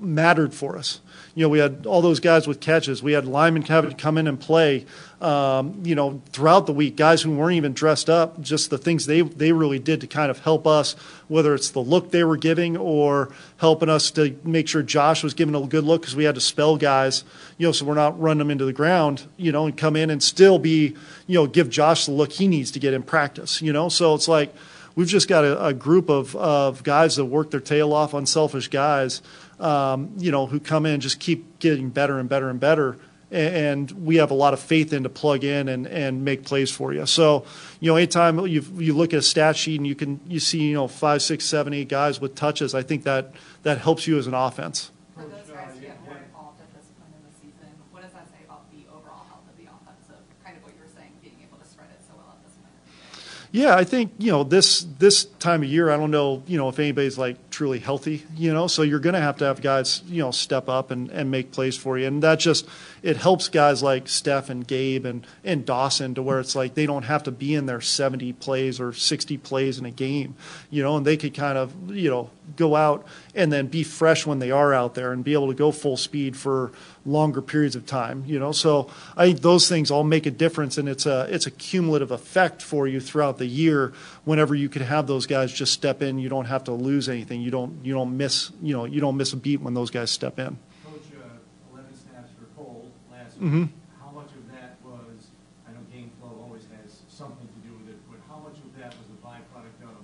mattered 0.00 0.54
for 0.54 0.76
us. 0.76 1.00
You 1.34 1.42
know, 1.42 1.48
we 1.48 1.58
had 1.58 1.86
all 1.86 2.02
those 2.02 2.20
guys 2.20 2.46
with 2.46 2.60
catches. 2.60 3.02
We 3.02 3.12
had 3.12 3.26
linemen 3.26 3.62
come 3.62 4.18
in 4.18 4.26
and 4.26 4.38
play. 4.38 4.86
Um, 5.20 5.80
you 5.82 5.96
know, 5.96 6.22
throughout 6.30 6.66
the 6.66 6.72
week, 6.72 6.94
guys 6.94 7.22
who 7.22 7.32
weren't 7.32 7.56
even 7.56 7.72
dressed 7.72 8.08
up, 8.08 8.40
just 8.40 8.70
the 8.70 8.78
things 8.78 9.06
they 9.06 9.22
they 9.22 9.50
really 9.50 9.80
did 9.80 10.00
to 10.02 10.06
kind 10.06 10.30
of 10.30 10.38
help 10.38 10.64
us, 10.64 10.92
whether 11.26 11.54
it's 11.54 11.70
the 11.70 11.80
look 11.80 12.12
they 12.12 12.22
were 12.22 12.36
giving 12.36 12.76
or 12.76 13.32
helping 13.56 13.88
us 13.88 14.12
to 14.12 14.38
make 14.44 14.68
sure 14.68 14.80
Josh 14.82 15.24
was 15.24 15.34
giving 15.34 15.56
a 15.56 15.60
good 15.66 15.82
look 15.82 16.02
because 16.02 16.14
we 16.14 16.22
had 16.22 16.36
to 16.36 16.40
spell 16.40 16.76
guys, 16.76 17.24
you 17.56 17.66
know, 17.66 17.72
so 17.72 17.84
we're 17.84 17.94
not 17.94 18.20
running 18.20 18.38
them 18.38 18.50
into 18.52 18.64
the 18.64 18.72
ground, 18.72 19.26
you 19.36 19.50
know, 19.50 19.66
and 19.66 19.76
come 19.76 19.96
in 19.96 20.08
and 20.08 20.22
still 20.22 20.60
be, 20.60 20.94
you 21.26 21.34
know, 21.34 21.48
give 21.48 21.68
Josh 21.68 22.06
the 22.06 22.12
look 22.12 22.30
he 22.30 22.46
needs 22.46 22.70
to 22.70 22.78
get 22.78 22.94
in 22.94 23.02
practice, 23.02 23.60
you 23.60 23.72
know. 23.72 23.88
So 23.88 24.14
it's 24.14 24.28
like 24.28 24.54
we've 24.94 25.08
just 25.08 25.26
got 25.26 25.44
a, 25.44 25.66
a 25.66 25.74
group 25.74 26.08
of, 26.08 26.36
of 26.36 26.84
guys 26.84 27.16
that 27.16 27.24
work 27.24 27.50
their 27.50 27.58
tail 27.58 27.92
off, 27.92 28.14
unselfish 28.14 28.68
guys 28.68 29.20
um, 29.60 30.12
you 30.18 30.30
know, 30.30 30.46
who 30.46 30.60
come 30.60 30.86
in 30.86 30.94
and 30.94 31.02
just 31.02 31.20
keep 31.20 31.58
getting 31.58 31.90
better 31.90 32.18
and 32.18 32.28
better 32.28 32.48
and 32.48 32.60
better. 32.60 32.96
And 33.30 33.90
we 33.90 34.16
have 34.16 34.30
a 34.30 34.34
lot 34.34 34.54
of 34.54 34.60
faith 34.60 34.92
in 34.92 35.02
to 35.02 35.10
plug 35.10 35.44
in 35.44 35.68
and, 35.68 35.86
and 35.86 36.24
make 36.24 36.44
plays 36.44 36.70
for 36.70 36.94
you. 36.94 37.04
So, 37.04 37.44
you 37.78 37.90
know, 37.90 37.96
anytime 37.96 38.38
you 38.46 38.64
you 38.76 38.94
look 38.94 39.12
at 39.12 39.18
a 39.18 39.22
stat 39.22 39.56
sheet 39.56 39.78
and 39.78 39.86
you 39.86 39.94
can 39.94 40.20
you 40.26 40.40
see 40.40 40.62
you 40.62 40.74
know 40.74 40.88
five, 40.88 41.20
six, 41.20 41.44
seven, 41.44 41.74
eight 41.74 41.88
guys 41.88 42.20
with 42.20 42.34
touches, 42.34 42.74
I 42.74 42.82
think 42.82 43.04
that 43.04 43.34
that 43.64 43.78
helps 43.78 44.06
you 44.06 44.16
as 44.16 44.26
an 44.26 44.34
offense. 44.34 44.90
For 45.14 45.22
those 45.24 45.50
guys 45.50 45.74
to 45.74 45.80
get 45.80 46.02
more 46.04 46.16
involved 46.16 46.60
at 46.62 46.72
this 46.72 46.88
point 46.96 47.12
in 47.12 47.20
the 47.28 47.34
season, 47.36 47.68
what 47.92 48.02
does 48.02 48.12
that 48.12 48.26
say 48.32 48.40
about 48.48 48.64
the 48.72 48.88
overall 48.88 49.28
health 49.28 49.44
of 49.44 49.56
the 49.60 49.68
offensive? 49.68 50.24
Kind 50.42 50.56
of 50.56 50.62
what 50.64 50.72
you 50.72 50.80
were 50.80 50.94
saying, 50.96 51.12
being 51.20 51.36
able 51.44 51.58
to 51.60 51.68
spread 51.68 51.92
it 51.92 52.00
so 52.08 52.16
well 52.16 52.32
at 52.32 52.40
this 52.48 52.56
point. 52.56 52.72
of 52.72 52.80
the 52.80 52.96
year. 52.96 53.37
Yeah, 53.50 53.74
I 53.74 53.84
think 53.84 54.12
you 54.18 54.30
know 54.30 54.44
this 54.44 54.86
this 54.98 55.24
time 55.24 55.62
of 55.62 55.68
year. 55.68 55.90
I 55.90 55.96
don't 55.96 56.10
know 56.10 56.42
you 56.46 56.58
know 56.58 56.68
if 56.68 56.78
anybody's 56.78 57.16
like 57.16 57.50
truly 57.50 57.78
healthy. 57.78 58.24
You 58.36 58.52
know, 58.52 58.66
so 58.66 58.82
you're 58.82 58.98
going 58.98 59.14
to 59.14 59.20
have 59.20 59.38
to 59.38 59.46
have 59.46 59.62
guys 59.62 60.02
you 60.06 60.22
know 60.22 60.30
step 60.30 60.68
up 60.68 60.90
and, 60.90 61.10
and 61.10 61.30
make 61.30 61.50
plays 61.50 61.76
for 61.76 61.98
you, 61.98 62.06
and 62.06 62.22
that 62.22 62.40
just 62.40 62.68
it 63.02 63.16
helps 63.16 63.48
guys 63.48 63.82
like 63.82 64.08
Steph 64.08 64.50
and 64.50 64.66
Gabe 64.66 65.06
and 65.06 65.26
and 65.44 65.64
Dawson 65.64 66.14
to 66.14 66.22
where 66.22 66.40
it's 66.40 66.54
like 66.54 66.74
they 66.74 66.86
don't 66.86 67.04
have 67.04 67.22
to 67.24 67.30
be 67.30 67.54
in 67.54 67.66
their 67.66 67.80
70 67.80 68.34
plays 68.34 68.80
or 68.80 68.92
60 68.92 69.38
plays 69.38 69.78
in 69.78 69.86
a 69.86 69.90
game. 69.90 70.34
You 70.68 70.82
know, 70.82 70.98
and 70.98 71.06
they 71.06 71.16
could 71.16 71.34
kind 71.34 71.56
of 71.56 71.94
you 71.94 72.10
know 72.10 72.30
go 72.56 72.76
out 72.76 73.06
and 73.34 73.52
then 73.52 73.66
be 73.66 73.82
fresh 73.82 74.26
when 74.26 74.38
they 74.38 74.50
are 74.50 74.72
out 74.72 74.94
there 74.94 75.12
and 75.12 75.24
be 75.24 75.32
able 75.32 75.48
to 75.48 75.54
go 75.54 75.70
full 75.70 75.96
speed 75.96 76.36
for 76.36 76.72
longer 77.04 77.40
periods 77.42 77.76
of 77.76 77.86
time. 77.86 78.24
You 78.26 78.38
know, 78.38 78.52
so 78.52 78.90
I 79.16 79.26
think 79.26 79.40
those 79.40 79.68
things 79.68 79.90
all 79.90 80.04
make 80.04 80.26
a 80.26 80.30
difference, 80.30 80.78
and 80.78 80.88
it's 80.88 81.06
a 81.06 81.26
it's 81.30 81.46
a 81.46 81.50
cumulative 81.50 82.10
effect 82.10 82.62
for 82.62 82.86
you 82.86 83.00
throughout 83.00 83.38
the 83.38 83.46
year. 83.46 83.92
Whenever 84.24 84.54
you 84.54 84.68
can 84.68 84.82
have 84.82 85.06
those 85.06 85.26
guys 85.26 85.52
just 85.52 85.72
step 85.72 86.02
in, 86.02 86.18
you 86.18 86.28
don't 86.28 86.46
have 86.46 86.64
to 86.64 86.72
lose 86.72 87.08
anything. 87.08 87.40
You 87.40 87.50
don't 87.50 87.84
you 87.84 87.94
don't 87.94 88.16
miss 88.16 88.50
you 88.62 88.74
know 88.74 88.84
you 88.84 89.00
don't 89.00 89.16
miss 89.16 89.32
a 89.32 89.36
beat 89.36 89.60
when 89.60 89.74
those 89.74 89.90
guys 89.90 90.10
step 90.10 90.38
in. 90.38 90.58
Coach, 90.84 91.02
uh, 91.16 91.72
11 91.72 91.94
snaps 91.96 92.30
for 92.38 92.46
Cole 92.56 92.90
last 93.10 93.38
week. 93.38 93.68
How 94.00 94.10
much 94.10 94.30
of 94.32 94.44
that 94.52 94.76
was, 94.84 95.28
I 95.66 95.72
know 95.72 95.80
game 95.92 96.10
flow 96.20 96.42
always 96.42 96.64
has 96.82 97.00
something 97.08 97.46
to 97.46 97.60
do 97.68 97.74
with 97.76 97.88
it, 97.94 97.98
but 98.10 98.18
how 98.28 98.40
much 98.40 98.58
of 98.58 98.70
that 98.78 98.94
was 98.96 99.08
a 99.12 99.18
byproduct 99.26 99.82
of 99.84 99.96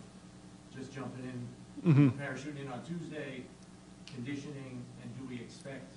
just 0.76 0.92
jumping 0.92 1.24
in, 1.24 1.46
Mhm. 1.86 2.12
parachuting 2.12 2.62
in 2.62 2.68
on 2.72 2.80
Tuesday, 2.86 3.42
conditioning, 4.14 4.82
and 5.02 5.10
do 5.18 5.26
we 5.28 5.36
expect 5.40 5.92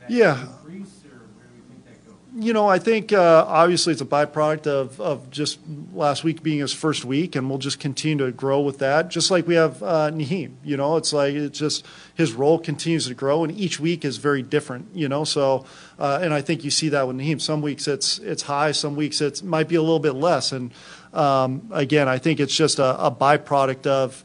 that 0.00 0.10
Yeah. 0.10 0.34
to 0.34 0.40
increase, 0.42 1.02
or 1.04 1.18
where 1.34 1.46
do 1.46 1.54
we 1.56 1.62
think 1.68 1.84
that 1.86 2.06
goes? 2.06 2.44
You 2.44 2.52
know, 2.52 2.68
I 2.68 2.78
think 2.78 3.12
uh, 3.12 3.44
obviously 3.48 3.92
it's 3.92 4.02
a 4.02 4.04
byproduct 4.06 4.66
of, 4.66 5.00
of 5.00 5.30
just 5.30 5.58
last 5.94 6.22
week 6.22 6.42
being 6.42 6.58
his 6.60 6.72
first 6.72 7.04
week, 7.04 7.34
and 7.34 7.48
we'll 7.48 7.58
just 7.58 7.80
continue 7.80 8.24
to 8.26 8.30
grow 8.32 8.60
with 8.60 8.78
that. 8.78 9.08
Just 9.08 9.30
like 9.30 9.48
we 9.48 9.54
have 9.54 9.82
uh, 9.82 10.10
Nyheim, 10.12 10.52
you 10.62 10.76
know, 10.76 10.96
it's 10.98 11.12
like 11.12 11.34
it's 11.34 11.58
just 11.58 11.84
his 12.14 12.32
role 12.34 12.58
continues 12.58 13.06
to 13.08 13.14
grow, 13.14 13.42
and 13.42 13.58
each 13.58 13.80
week 13.80 14.04
is 14.04 14.18
very 14.18 14.42
different, 14.42 14.86
you 14.94 15.08
know. 15.08 15.24
So, 15.24 15.64
uh, 15.98 16.20
and 16.22 16.32
I 16.34 16.42
think 16.42 16.62
you 16.64 16.70
see 16.70 16.90
that 16.90 17.08
with 17.08 17.16
Nyheim. 17.16 17.40
Some 17.40 17.62
weeks 17.62 17.88
it's 17.88 18.18
it's 18.18 18.42
high, 18.42 18.72
some 18.72 18.94
weeks 18.94 19.20
it 19.20 19.42
might 19.42 19.68
be 19.68 19.74
a 19.76 19.82
little 19.82 19.98
bit 20.00 20.12
less, 20.14 20.52
and 20.52 20.70
um, 21.14 21.62
again, 21.72 22.08
I 22.08 22.18
think 22.18 22.38
it's 22.40 22.54
just 22.54 22.78
a, 22.78 23.02
a 23.06 23.10
byproduct 23.10 23.86
of 23.86 24.22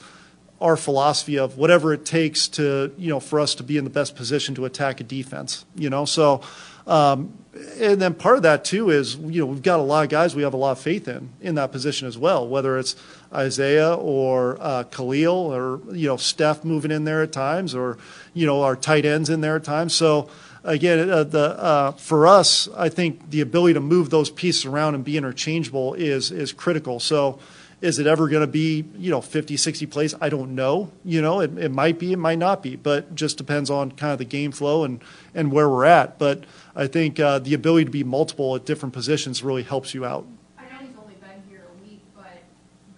our 0.62 0.77
philosophy 0.77 1.38
of 1.38 1.58
whatever 1.58 1.94
it 1.94 2.06
takes 2.06 2.48
to 2.48 2.94
you 2.98 3.10
know 3.10 3.20
for 3.20 3.39
us 3.39 3.56
to 3.56 3.63
be 3.63 3.77
in 3.77 3.84
the 3.84 3.89
best 3.89 4.15
position 4.15 4.56
to 4.56 4.65
attack 4.65 5.01
a 5.01 5.03
defense 5.03 5.65
you 5.75 5.89
know? 5.89 6.06
So 6.06 6.41
um, 6.88 7.34
and 7.80 8.01
then 8.01 8.13
part 8.13 8.38
of 8.38 8.44
that 8.44 8.63
too 8.63 8.89
is 8.89 9.15
you 9.15 9.41
know 9.41 9.46
we've 9.46 9.62
got 9.62 9.80
a 9.80 9.84
lot 9.84 10.03
of 10.03 10.10
guys 10.10 10.36
we 10.36 10.44
have 10.44 10.53
a 10.53 10.58
lot 10.58 10.72
of 10.72 10.80
faith 10.80 11.08
in 11.08 11.30
in 11.41 11.56
that 11.56 11.72
position 11.72 12.08
as 12.08 12.18
well 12.18 12.48
whether 12.48 12.77
it's 12.77 12.96
Isaiah 13.34 13.94
or 13.94 14.58
uh, 14.60 14.84
Khalil 14.84 15.53
or 15.53 15.82
you 15.94 16.08
know 16.08 16.18
Steph 16.18 16.63
moving 16.63 16.91
in 16.91 17.03
there 17.03 17.22
at 17.22 17.32
times 17.32 17.75
or 17.75 17.98
you 18.34 18.46
know 18.46 18.62
our 18.62 18.75
tight 18.75 19.06
ends 19.06 19.30
in 19.30 19.41
there 19.41 19.56
at 19.56 19.63
times. 19.63 19.94
So 19.94 20.30
again 20.63 21.10
uh, 21.10 21.24
the 21.24 21.60
uh, 21.60 21.91
for 21.94 22.27
us 22.27 22.70
I 22.75 22.89
think 22.89 23.30
the 23.30 23.41
ability 23.41 23.74
to 23.74 23.82
move 23.82 24.10
those 24.10 24.30
pieces 24.30 24.65
around 24.65 24.96
and 24.96 25.03
be 25.03 25.18
interchangeable 25.18 25.94
is 25.96 26.32
is 26.32 26.53
critical. 26.53 27.00
So 27.00 27.39
Is 27.81 27.97
it 27.97 28.05
ever 28.05 28.27
going 28.29 28.41
to 28.41 28.47
be, 28.47 28.85
you 28.95 29.09
know, 29.09 29.21
50, 29.21 29.57
60 29.57 29.88
plays? 29.88 30.13
I 30.21 30.29
don't 30.29 30.53
know. 30.53 30.91
You 31.03 31.19
know, 31.21 31.39
it, 31.39 31.57
it 31.57 31.71
might 31.71 31.97
be, 31.97 32.13
it 32.13 32.17
might 32.19 32.38
not 32.38 32.61
be, 32.61 32.75
but 32.75 33.15
just 33.15 33.38
depends 33.38 33.71
on 33.71 33.91
kind 33.93 34.13
of 34.13 34.19
the 34.19 34.25
game 34.25 34.51
flow 34.51 34.83
and, 34.83 35.01
and 35.33 35.51
where 35.51 35.67
we're 35.67 35.85
at. 35.85 36.19
But 36.19 36.43
I 36.75 36.85
think 36.85 37.19
uh, 37.19 37.39
the 37.39 37.55
ability 37.55 37.85
to 37.85 37.91
be 37.91 38.03
multiple 38.03 38.55
at 38.55 38.65
different 38.65 38.93
positions 38.93 39.41
really 39.43 39.63
helps 39.63 39.95
you 39.95 40.05
out. 40.05 40.27
I 40.59 40.61
know 40.63 40.67
he's 40.88 40.95
only 41.01 41.15
been 41.15 41.41
here 41.50 41.63
a 41.67 41.83
week, 41.83 42.01
but 42.15 42.43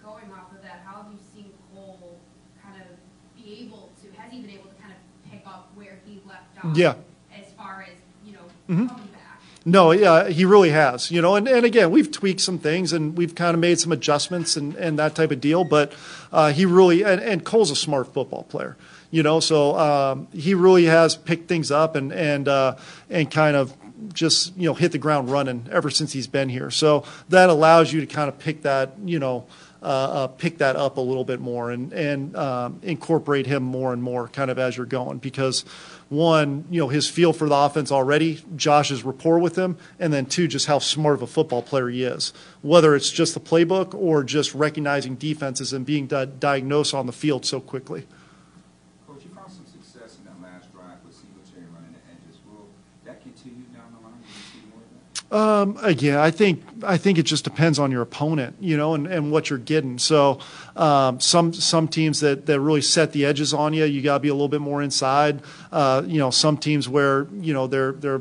going 0.04 0.30
off 0.32 0.52
of 0.52 0.60
that, 0.62 0.82
how 0.84 1.02
have 1.02 1.06
you 1.10 1.18
seen 1.34 1.50
Cole 1.74 2.18
kind 2.62 2.82
of 2.82 3.42
be 3.42 3.62
able 3.64 3.90
to, 4.02 4.20
has 4.20 4.30
he 4.30 4.42
been 4.42 4.50
able 4.50 4.68
to 4.68 4.82
kind 4.82 4.92
of 4.92 5.30
pick 5.32 5.46
up 5.46 5.70
where 5.74 5.98
he 6.06 6.20
left 6.28 6.62
off? 6.62 6.76
Yeah. 6.76 6.94
As 7.34 7.50
far 7.56 7.86
as, 7.88 7.94
you 8.26 8.34
know, 8.34 8.40
Mhm. 8.68 8.90
No, 9.64 9.92
yeah, 9.92 10.28
he 10.28 10.44
really 10.44 10.70
has. 10.70 11.10
You 11.10 11.22
know, 11.22 11.36
and, 11.36 11.48
and 11.48 11.64
again, 11.64 11.90
we've 11.90 12.10
tweaked 12.10 12.40
some 12.40 12.58
things 12.58 12.92
and 12.92 13.16
we've 13.16 13.34
kind 13.34 13.54
of 13.54 13.60
made 13.60 13.80
some 13.80 13.92
adjustments 13.92 14.56
and, 14.56 14.74
and 14.76 14.98
that 14.98 15.14
type 15.14 15.30
of 15.30 15.40
deal. 15.40 15.64
But 15.64 15.92
uh, 16.32 16.52
he 16.52 16.66
really, 16.66 17.02
and, 17.02 17.20
and 17.20 17.44
Cole's 17.44 17.70
a 17.70 17.76
smart 17.76 18.12
football 18.12 18.42
player. 18.44 18.76
You 19.10 19.22
know, 19.22 19.40
so 19.40 19.78
um, 19.78 20.28
he 20.32 20.54
really 20.54 20.84
has 20.86 21.16
picked 21.16 21.48
things 21.48 21.70
up 21.70 21.94
and 21.94 22.12
and 22.12 22.48
uh, 22.48 22.76
and 23.08 23.30
kind 23.30 23.56
of 23.56 23.72
just 24.12 24.56
you 24.56 24.68
know 24.68 24.74
hit 24.74 24.90
the 24.90 24.98
ground 24.98 25.30
running 25.30 25.68
ever 25.70 25.88
since 25.88 26.12
he's 26.12 26.26
been 26.26 26.48
here. 26.48 26.70
So 26.70 27.04
that 27.28 27.48
allows 27.48 27.92
you 27.92 28.00
to 28.00 28.06
kind 28.06 28.28
of 28.28 28.38
pick 28.38 28.62
that 28.62 28.94
you 29.04 29.18
know. 29.18 29.46
Uh, 29.84 29.86
uh, 29.86 30.26
pick 30.28 30.56
that 30.56 30.76
up 30.76 30.96
a 30.96 31.00
little 31.00 31.26
bit 31.26 31.40
more 31.40 31.70
and 31.70 31.92
and 31.92 32.34
um, 32.36 32.80
incorporate 32.82 33.46
him 33.46 33.62
more 33.62 33.92
and 33.92 34.02
more, 34.02 34.28
kind 34.28 34.50
of 34.50 34.58
as 34.58 34.78
you're 34.78 34.86
going. 34.86 35.18
Because 35.18 35.60
one, 36.08 36.64
you 36.70 36.80
know, 36.80 36.88
his 36.88 37.06
feel 37.06 37.34
for 37.34 37.50
the 37.50 37.54
offense 37.54 37.92
already, 37.92 38.42
Josh's 38.56 39.04
rapport 39.04 39.38
with 39.38 39.56
him, 39.56 39.76
and 39.98 40.10
then 40.10 40.24
two, 40.24 40.48
just 40.48 40.68
how 40.68 40.78
smart 40.78 41.16
of 41.16 41.22
a 41.22 41.26
football 41.26 41.60
player 41.60 41.90
he 41.90 42.02
is. 42.02 42.32
Whether 42.62 42.96
it's 42.96 43.10
just 43.10 43.34
the 43.34 43.40
playbook 43.40 43.92
or 43.92 44.24
just 44.24 44.54
recognizing 44.54 45.16
defenses 45.16 45.74
and 45.74 45.84
being 45.84 46.06
di- 46.06 46.24
diagnosed 46.24 46.94
on 46.94 47.04
the 47.04 47.12
field 47.12 47.44
so 47.44 47.60
quickly. 47.60 48.06
Coach, 49.06 49.22
you 49.22 49.30
found 49.36 49.52
some 49.52 49.66
success 49.66 50.16
in 50.16 50.24
that 50.24 50.40
last 50.40 50.72
drive 50.72 50.96
with 51.04 51.14
Singletary 51.14 51.68
running 51.76 51.92
the 51.92 52.00
edges. 52.08 52.40
Will 52.48 52.68
that 53.04 53.20
continue 53.20 53.64
down 53.76 53.92
the 53.92 54.00
line? 54.00 54.16
Will 54.16 54.32
you 54.32 54.48
see 54.48 54.64
more 54.72 54.80
of 54.80 54.88
that? 54.96 55.04
Um, 55.30 55.78
again, 55.82 56.18
I 56.18 56.30
think 56.30 56.62
I 56.84 56.96
think 56.96 57.18
it 57.18 57.24
just 57.24 57.44
depends 57.44 57.78
on 57.78 57.90
your 57.90 58.02
opponent, 58.02 58.56
you 58.60 58.76
know, 58.76 58.94
and, 58.94 59.06
and 59.06 59.32
what 59.32 59.50
you're 59.50 59.58
getting. 59.58 59.98
So 59.98 60.38
um, 60.76 61.18
some 61.18 61.52
some 61.52 61.88
teams 61.88 62.20
that, 62.20 62.46
that 62.46 62.60
really 62.60 62.82
set 62.82 63.12
the 63.12 63.24
edges 63.24 63.52
on 63.52 63.72
you, 63.72 63.84
you 63.84 64.00
got 64.00 64.14
to 64.14 64.20
be 64.20 64.28
a 64.28 64.34
little 64.34 64.48
bit 64.48 64.60
more 64.60 64.80
inside. 64.82 65.42
Uh, 65.72 66.02
you 66.06 66.18
know, 66.18 66.30
some 66.30 66.56
teams 66.56 66.88
where 66.88 67.26
you 67.40 67.52
know 67.52 67.66
they're 67.66 67.92
they're 67.92 68.20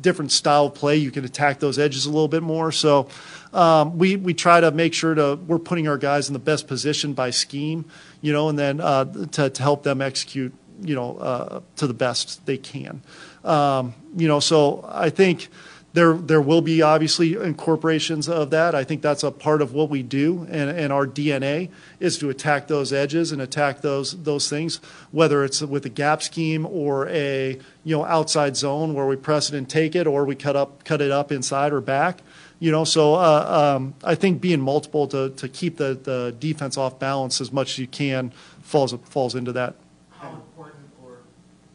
different 0.00 0.30
style 0.30 0.66
of 0.66 0.74
play, 0.74 0.96
you 0.96 1.10
can 1.10 1.24
attack 1.24 1.58
those 1.58 1.78
edges 1.78 2.06
a 2.06 2.10
little 2.10 2.28
bit 2.28 2.42
more. 2.42 2.70
So 2.70 3.08
um, 3.52 3.98
we 3.98 4.16
we 4.16 4.34
try 4.34 4.60
to 4.60 4.70
make 4.70 4.94
sure 4.94 5.14
to 5.14 5.36
we're 5.46 5.58
putting 5.58 5.88
our 5.88 5.98
guys 5.98 6.28
in 6.28 6.32
the 6.32 6.38
best 6.38 6.68
position 6.68 7.14
by 7.14 7.30
scheme, 7.30 7.84
you 8.20 8.32
know, 8.32 8.48
and 8.48 8.58
then 8.58 8.80
uh, 8.80 9.04
to 9.32 9.50
to 9.50 9.62
help 9.62 9.82
them 9.82 10.00
execute, 10.00 10.52
you 10.82 10.94
know, 10.94 11.16
uh, 11.16 11.60
to 11.76 11.86
the 11.86 11.94
best 11.94 12.46
they 12.46 12.58
can. 12.58 13.02
Um, 13.44 13.94
you 14.16 14.28
know, 14.28 14.40
so 14.40 14.84
I 14.88 15.10
think 15.10 15.48
there 15.96 16.12
there 16.12 16.42
will 16.42 16.60
be 16.60 16.82
obviously 16.82 17.34
incorporations 17.34 18.28
of 18.28 18.50
that. 18.50 18.74
I 18.74 18.84
think 18.84 19.00
that's 19.00 19.22
a 19.22 19.30
part 19.30 19.62
of 19.62 19.72
what 19.72 19.88
we 19.88 20.02
do, 20.02 20.46
and, 20.50 20.68
and 20.68 20.92
our 20.92 21.06
DNA 21.06 21.70
is 22.00 22.18
to 22.18 22.28
attack 22.28 22.68
those 22.68 22.92
edges 22.92 23.32
and 23.32 23.40
attack 23.40 23.80
those 23.80 24.22
those 24.22 24.50
things, 24.50 24.76
whether 25.10 25.42
it's 25.42 25.62
with 25.62 25.86
a 25.86 25.88
gap 25.88 26.22
scheme 26.22 26.66
or 26.66 27.08
a 27.08 27.58
you 27.82 27.96
know 27.96 28.04
outside 28.04 28.56
zone 28.56 28.92
where 28.92 29.06
we 29.06 29.16
press 29.16 29.48
it 29.48 29.56
and 29.56 29.70
take 29.70 29.96
it, 29.96 30.06
or 30.06 30.26
we 30.26 30.34
cut 30.34 30.54
up 30.54 30.84
cut 30.84 31.00
it 31.00 31.10
up 31.10 31.32
inside 31.32 31.72
or 31.72 31.80
back. 31.80 32.20
You 32.58 32.72
know, 32.72 32.84
so 32.84 33.14
uh, 33.14 33.76
um, 33.76 33.94
I 34.02 34.14
think 34.14 34.40
being 34.40 34.60
multiple 34.60 35.06
to, 35.08 35.30
to 35.30 35.48
keep 35.48 35.76
the, 35.76 35.92
the 35.92 36.34
defense 36.38 36.78
off 36.78 36.98
balance 36.98 37.40
as 37.40 37.52
much 37.52 37.72
as 37.72 37.78
you 37.78 37.86
can 37.86 38.32
falls 38.62 38.94
falls 39.04 39.34
into 39.34 39.52
that. 39.52 39.76
How 40.10 40.30
important 40.30 40.84
or, 41.04 41.18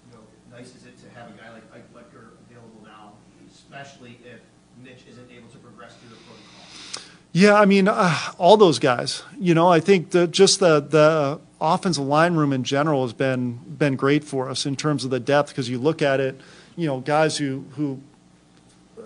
you 0.09 0.17
know, 0.17 0.55
nice 0.55 0.75
is 0.75 0.85
it 0.85 0.99
to 1.03 1.09
have 1.19 1.29
a 1.29 1.33
guy 1.33 1.51
like 1.53 1.63
Ike 1.73 1.93
Lecter 1.93 2.29
available 2.49 2.81
now, 2.83 3.13
especially 3.51 4.17
if 4.25 4.39
Mitch 4.83 5.03
isn't 5.09 5.31
able 5.31 5.49
to 5.49 5.57
progress 5.57 5.95
through 5.95 6.09
the 6.09 6.15
protocol? 6.15 6.41
Yeah, 7.33 7.53
I 7.53 7.65
mean, 7.65 7.87
uh, 7.87 8.17
all 8.37 8.57
those 8.57 8.79
guys. 8.79 9.23
You 9.39 9.53
know, 9.53 9.69
I 9.69 9.79
think 9.79 10.11
that 10.11 10.31
just 10.31 10.59
the 10.59 10.79
the 10.79 11.39
offensive 11.59 12.03
line 12.03 12.35
room 12.35 12.51
in 12.51 12.63
general 12.63 13.03
has 13.03 13.13
been 13.13 13.59
been 13.77 13.95
great 13.95 14.23
for 14.23 14.49
us 14.49 14.65
in 14.65 14.75
terms 14.75 15.05
of 15.05 15.11
the 15.11 15.19
depth 15.19 15.49
because 15.49 15.69
you 15.69 15.79
look 15.79 16.01
at 16.01 16.19
it, 16.19 16.39
you 16.75 16.87
know, 16.87 16.99
guys 16.99 17.37
who 17.37 17.65
who 17.75 18.01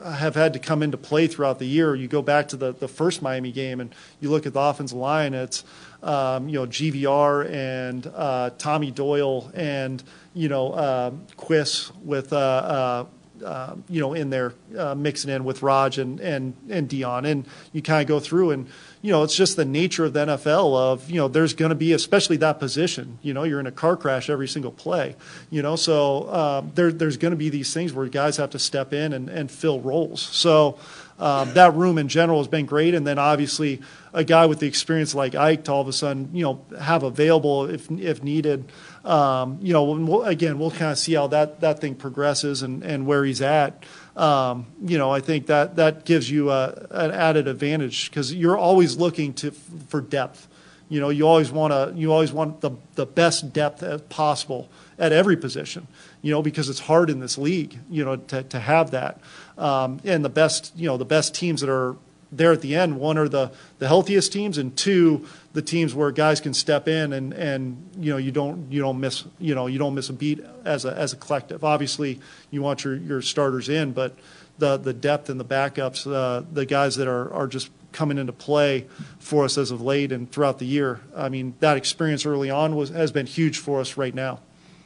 have 0.03 0.35
had 0.35 0.53
to 0.53 0.59
come 0.59 0.83
into 0.83 0.97
play 0.97 1.27
throughout 1.27 1.59
the 1.59 1.65
year. 1.65 1.95
You 1.95 2.07
go 2.07 2.21
back 2.21 2.47
to 2.49 2.57
the, 2.57 2.73
the 2.73 2.87
first 2.87 3.21
Miami 3.21 3.51
game 3.51 3.79
and 3.79 3.93
you 4.19 4.29
look 4.29 4.45
at 4.45 4.53
the 4.53 4.59
offensive 4.59 4.97
line. 4.97 5.33
It's 5.33 5.63
um, 6.03 6.49
you 6.49 6.59
know 6.59 6.67
GVR 6.67 7.49
and 7.51 8.07
uh, 8.15 8.51
Tommy 8.57 8.91
Doyle 8.91 9.51
and 9.53 10.03
you 10.33 10.49
know 10.49 10.71
uh, 10.73 11.11
with 12.03 12.33
uh, 12.33 13.05
uh, 13.43 13.55
uh, 13.65 13.75
you 13.89 14.01
know 14.01 14.13
in 14.13 14.29
there 14.29 14.53
uh, 14.77 14.93
mixing 14.95 15.31
in 15.31 15.43
with 15.43 15.61
Raj 15.61 15.97
and 15.97 16.19
and 16.19 16.53
and 16.69 16.89
Dion. 16.89 17.25
And 17.25 17.47
you 17.71 17.81
kind 17.81 18.01
of 18.01 18.07
go 18.07 18.19
through 18.19 18.51
and 18.51 18.67
you 19.01 19.11
know 19.11 19.23
it's 19.23 19.35
just 19.35 19.55
the 19.55 19.65
nature 19.65 20.05
of 20.05 20.13
the 20.13 20.25
NFL 20.25 20.77
of 20.77 21.09
you 21.09 21.17
know 21.17 21.27
there's 21.27 21.53
going 21.53 21.69
to 21.69 21.75
be 21.75 21.93
especially 21.93 22.37
that 22.37 22.59
position 22.59 23.17
you 23.21 23.33
know 23.33 23.43
you're 23.43 23.59
in 23.59 23.67
a 23.67 23.71
car 23.71 23.95
crash 23.95 24.29
every 24.29 24.47
single 24.47 24.71
play 24.71 25.15
you 25.49 25.61
know? 25.61 25.75
So 25.75 26.31
um, 26.33 26.71
there 26.75 26.91
there's 26.91 27.17
going 27.17 27.31
to 27.31 27.37
be 27.37 27.49
these 27.49 27.73
things 27.73 27.93
where 27.93 28.07
guys 28.07 28.37
have 28.37 28.51
to 28.51 28.59
step 28.59 28.93
in 28.93 29.13
and, 29.13 29.29
and 29.29 29.49
fill 29.49 29.79
roles. 29.79 30.21
So 30.21 30.77
um, 31.19 31.53
that 31.53 31.73
room 31.73 31.97
in 31.97 32.07
general 32.07 32.39
has 32.39 32.47
been 32.47 32.65
great 32.65 32.93
and 32.93 33.05
then 33.05 33.17
obviously 33.17 33.81
a 34.13 34.23
guy 34.23 34.45
with 34.45 34.59
the 34.59 34.67
experience 34.67 35.15
like 35.15 35.35
Ike 35.35 35.65
to 35.65 35.71
all 35.71 35.81
of 35.81 35.87
a 35.87 35.93
sudden 35.93 36.29
you 36.33 36.43
know 36.43 36.65
have 36.79 37.03
available 37.03 37.69
if 37.69 37.89
if 37.91 38.23
needed 38.23 38.71
um, 39.03 39.59
you 39.61 39.73
know 39.73 39.83
we'll, 39.83 40.23
again 40.23 40.59
we'll 40.59 40.71
kind 40.71 40.91
of 40.91 40.97
see 40.97 41.13
how 41.13 41.27
that 41.27 41.61
that 41.61 41.79
thing 41.79 41.95
progresses 41.95 42.61
and 42.61 42.83
and 42.83 43.05
where 43.05 43.23
he's 43.23 43.41
at 43.41 43.83
um, 44.15 44.67
you 44.81 44.97
know, 44.97 45.11
I 45.11 45.19
think 45.19 45.47
that 45.47 45.75
that 45.75 46.05
gives 46.05 46.29
you 46.29 46.49
a, 46.49 46.87
an 46.89 47.11
added 47.11 47.47
advantage 47.47 48.09
because 48.09 48.33
you're 48.33 48.57
always 48.57 48.95
looking 48.95 49.33
to 49.35 49.51
for 49.51 49.99
depth. 50.01 50.47
You 50.87 50.99
know, 50.99 51.09
you 51.09 51.27
always 51.27 51.51
want 51.51 51.73
to 51.73 51.99
you 51.99 52.11
always 52.11 52.31
want 52.31 52.61
the 52.61 52.71
the 52.95 53.05
best 53.05 53.53
depth 53.53 53.81
as 53.83 54.01
possible 54.01 54.69
at 54.99 55.11
every 55.11 55.37
position. 55.37 55.87
You 56.21 56.31
know, 56.31 56.41
because 56.41 56.69
it's 56.69 56.81
hard 56.81 57.09
in 57.09 57.19
this 57.19 57.37
league. 57.37 57.79
You 57.89 58.05
know, 58.05 58.15
to 58.17 58.43
to 58.43 58.59
have 58.59 58.91
that 58.91 59.19
um, 59.57 59.99
and 60.03 60.23
the 60.23 60.29
best 60.29 60.73
you 60.75 60.87
know 60.87 60.97
the 60.97 61.05
best 61.05 61.33
teams 61.33 61.61
that 61.61 61.69
are 61.69 61.95
there 62.31 62.51
at 62.51 62.61
the 62.61 62.75
end. 62.75 62.99
One 62.99 63.17
are 63.17 63.29
the 63.29 63.51
the 63.79 63.87
healthiest 63.87 64.31
teams, 64.31 64.57
and 64.57 64.75
two 64.75 65.25
the 65.53 65.61
teams 65.61 65.95
where 65.95 66.11
guys 66.11 66.41
can 66.41 66.53
step 66.53 66.87
in 66.87 67.13
and 67.13 67.33
and 67.33 67.89
you 67.97 68.11
know 68.11 68.17
you 68.17 68.31
don't 68.31 68.71
you 68.71 68.81
don't 68.81 68.99
miss 68.99 69.23
you 69.39 69.55
know 69.55 69.67
you 69.67 69.79
don't 69.79 69.95
miss 69.95 70.09
a 70.09 70.13
beat 70.13 70.43
as 70.65 70.85
a 70.85 70.93
as 70.97 71.13
a 71.13 71.15
collective. 71.15 71.63
Obviously, 71.63 72.19
you 72.51 72.61
want 72.61 72.83
your 72.83 72.95
your 72.95 73.21
starters 73.21 73.69
in, 73.69 73.91
but 73.91 74.15
the 74.57 74.77
the 74.77 74.93
depth 74.93 75.29
and 75.29 75.39
the 75.39 75.45
backups, 75.45 76.11
uh, 76.11 76.43
the 76.51 76.65
guys 76.65 76.95
that 76.97 77.07
are 77.07 77.31
are 77.33 77.47
just 77.47 77.69
coming 77.95 78.17
into 78.17 78.33
play 78.33 78.85
for 79.19 79.45
us 79.45 79.57
as 79.57 79.71
of 79.71 79.81
late 79.81 80.11
and 80.11 80.29
throughout 80.31 80.59
the 80.59 80.65
year. 80.65 80.99
I 81.15 81.29
mean, 81.29 81.55
that 81.61 81.77
experience 81.77 82.25
early 82.25 82.49
on 82.51 82.75
was 82.75 82.89
has 82.89 83.11
been 83.11 83.25
huge 83.25 83.57
for 83.57 83.79
us 83.79 83.95
right 83.97 84.13
now. 84.13 84.41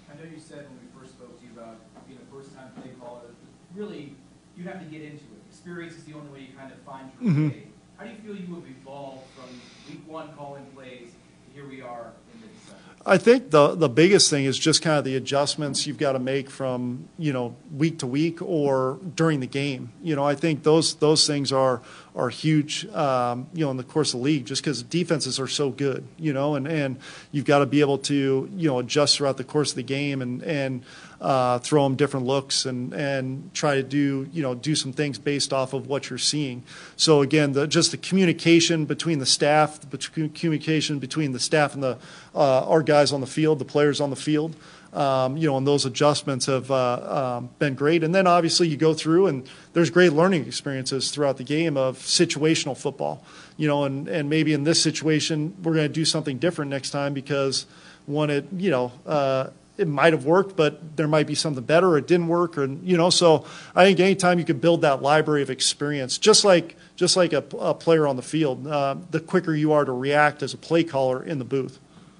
I 0.10 0.16
know 0.24 0.30
you 0.32 0.40
said 0.40 0.66
when 0.70 0.78
we 0.80 0.88
first 1.02 1.14
spoke 1.18 1.38
to 1.40 1.46
you 1.46 1.52
about 1.60 1.78
being 2.08 2.20
a 2.22 2.34
first-time 2.34 2.70
play 2.80 2.92
caller, 3.02 3.34
really, 3.76 4.14
you 4.56 4.64
have 4.66 4.80
to 4.80 4.86
get 4.86 5.02
into 5.02 5.26
it. 5.26 5.42
Experience 5.50 5.96
is 5.96 6.04
the 6.06 6.14
only 6.14 6.30
way 6.32 6.40
you 6.42 6.54
kind 6.58 6.72
of 6.72 6.78
find 6.86 7.10
your 7.20 7.34
Mhm. 7.34 7.50
way. 7.52 7.64
How 7.98 8.06
do 8.06 8.12
you 8.12 8.18
feel 8.24 8.36
you 8.36 8.54
have 8.56 8.64
evolved 8.70 9.24
from 9.36 9.50
week 9.90 10.04
one 10.08 10.30
calling 10.38 10.66
plays 10.76 11.10
to 11.10 11.54
here 11.54 11.68
we 11.68 11.82
are 11.82 12.14
in 12.34 12.42
mid-December? 12.42 12.82
I 13.06 13.18
think 13.18 13.52
the 13.52 13.76
the 13.76 13.88
biggest 13.88 14.30
thing 14.30 14.46
is 14.46 14.60
just 14.60 14.82
kind 14.82 14.98
of 14.98 15.06
the 15.06 15.16
adjustments 15.16 15.88
you've 15.88 15.98
got 15.98 16.14
to 16.14 16.20
make 16.20 16.50
from 16.50 17.08
you 17.18 17.32
know 17.32 17.56
week 17.76 18.00
to 18.00 18.08
week 18.08 18.42
or 18.42 19.00
during 19.16 19.40
the 19.40 19.48
game. 19.48 19.94
You 20.04 20.16
know, 20.16 20.26
I 20.26 20.36
think 20.36 20.64
those 20.64 20.96
those 20.96 21.26
things 21.26 21.52
are 21.52 21.82
are 22.16 22.30
huge. 22.30 22.86
Um, 22.88 23.48
you 23.54 23.64
know, 23.64 23.72
in 23.72 23.78
the 23.78 23.84
course 23.84 24.14
of 24.14 24.20
the 24.20 24.26
league, 24.26 24.46
just 24.46 24.62
because 24.62 24.84
defenses 24.84 25.40
are 25.40 25.48
so 25.48 25.70
good. 25.70 26.06
You 26.18 26.34
know, 26.34 26.56
and 26.56 26.68
and 26.68 26.98
you've 27.32 27.46
got 27.46 27.60
to 27.60 27.66
be 27.66 27.80
able 27.80 28.00
to 28.00 28.50
you 28.54 28.68
know 28.68 28.80
adjust 28.80 29.18
throughout 29.18 29.38
the 29.38 29.46
course 29.46 29.72
of 29.72 29.78
the 29.78 29.84
game 29.84 30.22
and 30.22 30.44
and 30.44 30.84
uh, 31.22 31.60
throw 31.60 31.84
them 31.84 31.96
different 31.96 32.26
looks 32.26 32.66
and 32.66 32.94
and 32.94 33.54
try 33.54 33.76
to 33.76 33.84
do 33.84 34.30
you 34.32 34.42
know 34.42 34.56
do 34.56 34.76
some 34.76 34.94
things 34.94 35.18
based 35.18 35.54
off 35.54 35.74
of 35.74 35.88
what 35.88 36.10
you're 36.10 36.20
seeing. 36.20 36.64
So 36.96 37.22
again, 37.22 37.54
the, 37.54 37.68
just 37.68 37.92
the 37.92 37.98
communication 37.98 38.86
between 38.86 39.20
the 39.20 39.26
staff, 39.26 39.80
the 39.90 39.98
communication 39.98 41.00
between 41.00 41.32
the 41.32 41.40
staff 41.40 41.74
and 41.74 41.84
the 41.84 41.98
uh, 42.36 42.66
our 42.68 42.84
guys 42.90 43.14
on 43.14 43.22
the 43.22 43.28
field, 43.28 43.60
the 43.60 43.66
players 43.66 44.02
on 44.02 44.10
the 44.10 44.16
field. 44.16 44.56
Um, 44.92 45.38
you 45.38 45.48
know, 45.48 45.56
and 45.56 45.68
those 45.68 45.86
adjustments 45.86 46.48
have 46.48 46.72
uh, 46.72 47.38
um, 47.38 47.50
been 47.60 47.76
great. 47.76 48.04
And 48.04 48.14
then 48.16 48.26
obviously 48.26 48.68
you 48.68 48.76
go 48.76 48.96
through 48.96 49.28
and 49.28 49.48
there's 49.74 49.92
great 49.92 50.14
learning 50.14 50.48
experiences 50.48 51.12
throughout 51.12 51.38
the 51.38 51.44
game 51.44 51.78
of 51.78 52.00
situational 52.00 52.76
football. 52.76 53.24
You 53.56 53.68
know, 53.68 53.84
and 53.84 54.08
and 54.08 54.30
maybe 54.30 54.52
in 54.54 54.64
this 54.64 54.82
situation 54.82 55.56
we're 55.62 55.76
going 55.76 55.88
to 55.88 55.94
do 55.94 56.06
something 56.06 56.40
different 56.40 56.72
next 56.72 56.90
time 56.90 57.14
because 57.14 57.68
one, 58.08 58.30
it 58.30 58.46
you 58.58 58.72
know. 58.72 58.92
Uh, 59.06 59.50
it 59.80 59.88
might 59.88 60.12
have 60.12 60.26
worked, 60.26 60.58
but 60.58 60.98
there 60.98 61.08
might 61.08 61.26
be 61.26 61.36
something 61.36 61.64
better, 61.64 61.88
or 61.88 61.98
it 61.98 62.06
didn't 62.06 62.28
work, 62.28 62.58
or 62.58 62.66
you 62.66 62.98
know. 62.98 63.10
So 63.10 63.46
I 63.74 63.86
think 63.86 64.02
anytime 64.02 64.38
you 64.38 64.44
can 64.44 64.60
build 64.60 64.82
that 64.82 65.02
library 65.02 65.42
of 65.42 65.50
experience, 65.50 66.18
just 66.18 66.44
like 66.44 66.76
just 66.98 67.16
like 67.16 67.32
a, 67.32 67.46
a 67.58 67.74
player 67.74 68.06
on 68.06 68.18
the 68.18 68.22
field, 68.22 68.68
uh, 68.68 68.98
the 69.10 69.22
quicker 69.22 69.56
you 69.56 69.72
are 69.72 69.86
to 69.86 69.94
react 69.94 70.44
as 70.44 70.54
a 70.54 70.58
play 70.58 70.84
caller 70.84 71.24
in 71.24 71.40
the 71.40 71.46
booth. 71.46 71.80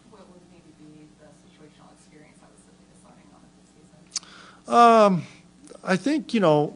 What 0.10 0.22
would 0.30 0.40
maybe 0.50 0.72
be 0.80 1.10
the 1.20 1.28
situational 1.52 1.92
experience 1.92 2.40
that 2.40 2.48
was 2.50 2.64
deciding 2.96 3.28
on 3.36 3.44
season? 4.70 5.24
I 5.84 5.96
think 5.96 6.34
you 6.34 6.40
know, 6.40 6.74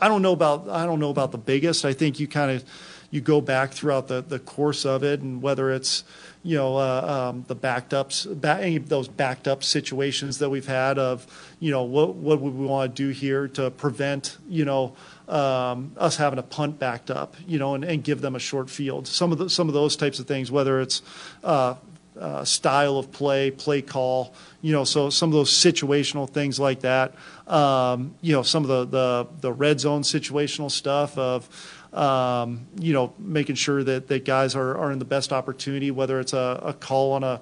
I 0.00 0.08
don't 0.08 0.22
know 0.22 0.32
about 0.32 0.68
I 0.68 0.86
don't 0.86 1.00
know 1.00 1.10
about 1.10 1.32
the 1.32 1.38
biggest. 1.38 1.84
I 1.84 1.92
think 1.92 2.20
you 2.20 2.28
kind 2.28 2.50
of 2.50 2.64
you 3.10 3.20
go 3.20 3.40
back 3.40 3.72
throughout 3.72 4.08
the, 4.08 4.20
the 4.22 4.38
course 4.38 4.84
of 4.84 5.02
it, 5.04 5.20
and 5.20 5.40
whether 5.42 5.70
it's 5.70 6.04
you 6.42 6.56
know 6.56 6.76
uh, 6.76 7.30
um, 7.30 7.44
the 7.48 7.54
backed 7.54 7.92
ups, 7.94 8.26
ba- 8.26 8.58
any 8.60 8.76
of 8.76 8.88
those 8.88 9.08
backed 9.08 9.48
up 9.48 9.64
situations 9.64 10.38
that 10.38 10.50
we've 10.50 10.66
had 10.66 10.98
of 10.98 11.26
you 11.60 11.70
know 11.70 11.82
what 11.82 12.14
what 12.14 12.40
would 12.40 12.54
we 12.54 12.66
want 12.66 12.94
to 12.94 13.02
do 13.02 13.10
here 13.10 13.48
to 13.48 13.70
prevent 13.70 14.36
you 14.48 14.64
know 14.64 14.94
um, 15.28 15.92
us 15.96 16.16
having 16.16 16.38
a 16.38 16.42
punt 16.42 16.78
backed 16.78 17.10
up, 17.10 17.34
you 17.46 17.58
know, 17.58 17.74
and, 17.74 17.84
and 17.84 18.04
give 18.04 18.20
them 18.20 18.36
a 18.36 18.38
short 18.38 18.70
field. 18.70 19.08
Some 19.08 19.32
of 19.32 19.38
the, 19.38 19.50
some 19.50 19.68
of 19.68 19.74
those 19.74 19.96
types 19.96 20.20
of 20.20 20.26
things, 20.26 20.52
whether 20.52 20.80
it's 20.80 21.02
uh, 21.42 21.74
uh, 22.18 22.44
style 22.44 22.98
of 22.98 23.12
play, 23.12 23.50
play 23.50 23.82
call, 23.82 24.34
you 24.62 24.72
know, 24.72 24.84
so 24.84 25.10
some 25.10 25.28
of 25.28 25.34
those 25.34 25.50
situational 25.50 26.28
things 26.28 26.58
like 26.58 26.80
that. 26.80 27.14
Um, 27.46 28.14
you 28.20 28.32
know, 28.32 28.42
some 28.42 28.64
of 28.64 28.68
the, 28.68 28.84
the, 28.86 29.28
the 29.40 29.52
red 29.52 29.80
zone 29.80 30.02
situational 30.02 30.70
stuff 30.70 31.16
of, 31.18 31.48
um, 31.92 32.66
you 32.78 32.92
know, 32.92 33.14
making 33.18 33.54
sure 33.54 33.82
that, 33.84 34.08
that 34.08 34.24
guys 34.24 34.54
are, 34.54 34.76
are 34.76 34.92
in 34.92 34.98
the 34.98 35.04
best 35.04 35.32
opportunity, 35.32 35.90
whether 35.90 36.20
it's 36.20 36.32
a, 36.32 36.60
a 36.62 36.72
call 36.72 37.12
on 37.12 37.24
a 37.24 37.40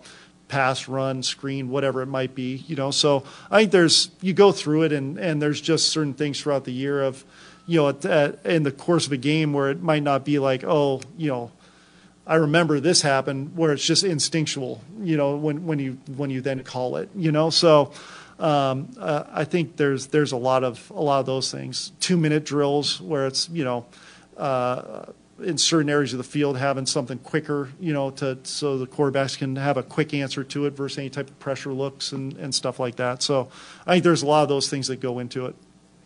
pass, 0.49 0.89
run, 0.89 1.23
screen, 1.23 1.71
whatever 1.71 2.03
it 2.03 2.07
might 2.07 2.35
be, 2.35 2.57
you 2.69 2.77
know. 2.77 2.91
So 2.91 3.25
I 3.51 3.61
think 3.61 3.73
there's, 3.73 4.11
you 4.21 4.33
go 4.33 4.53
through 4.53 4.83
it 4.83 4.93
and, 4.93 5.19
and 5.19 5.41
there's 5.41 5.61
just 5.61 5.89
certain 5.89 6.15
things 6.15 6.41
throughout 6.41 6.65
the 6.65 6.73
year 6.73 7.03
of, 7.03 7.25
you 7.67 7.81
know, 7.81 7.89
at, 7.89 8.05
at, 8.05 8.45
in 8.45 8.63
the 8.63 8.71
course 8.71 9.07
of 9.07 9.13
a 9.13 9.17
game 9.17 9.53
where 9.53 9.71
it 9.71 9.83
might 9.83 10.03
not 10.03 10.25
be 10.25 10.39
like, 10.39 10.63
oh, 10.65 11.01
you 11.17 11.29
know, 11.29 11.51
I 12.27 12.37
remember 12.37 12.81
this 12.81 13.03
happened 13.03 13.57
where 13.57 13.73
it's 13.73 13.85
just 13.85 14.03
instinctual, 14.03 14.81
you 15.03 15.17
know, 15.17 15.37
when, 15.37 15.67
when 15.67 15.79
you 15.79 15.99
when 16.17 16.31
you 16.31 16.41
then 16.41 16.63
call 16.65 16.97
it, 16.97 17.11
you 17.15 17.33
know. 17.33 17.51
So 17.51 17.93
um, 18.39 18.89
uh, 18.99 19.25
I 19.31 19.45
think 19.45 19.77
there's 19.77 20.09
there's 20.09 20.33
a 20.33 20.37
lot 20.37 20.65
of 20.65 20.91
a 20.91 21.03
lot 21.03 21.21
of 21.21 21.27
those 21.27 21.53
things. 21.53 21.93
Two 22.01 22.17
minute 22.17 22.45
drills 22.45 23.01
where 23.01 23.27
it's 23.27 23.49
you 23.51 23.65
know 23.65 23.87
uh, 24.37 25.07
in 25.43 25.59
certain 25.59 25.91
areas 25.91 26.13
of 26.13 26.19
the 26.19 26.25
field 26.25 26.57
having 26.57 26.87
something 26.87 27.19
quicker, 27.19 27.71
you 27.81 27.93
know, 27.93 28.11
to 28.11 28.39
so 28.45 28.79
the 28.79 28.87
quarterbacks 28.87 29.37
can 29.37 29.57
have 29.57 29.77
a 29.77 29.83
quick 29.83 30.15
answer 30.15 30.45
to 30.45 30.67
it 30.67 30.71
versus 30.75 30.99
any 30.99 31.11
type 31.11 31.29
of 31.29 31.39
pressure 31.39 31.73
looks 31.73 32.13
and, 32.13 32.37
and 32.37 32.55
stuff 32.55 32.79
like 32.79 32.97
that. 32.97 33.23
So 33.23 33.49
I 33.87 33.95
think 33.95 34.05
there's 34.05 34.23
a 34.23 34.27
lot 34.27 34.43
of 34.43 34.49
those 34.49 34.69
things 34.69 34.89
that 34.89 35.01
go 35.01 35.19
into 35.19 35.47
it. 35.47 35.55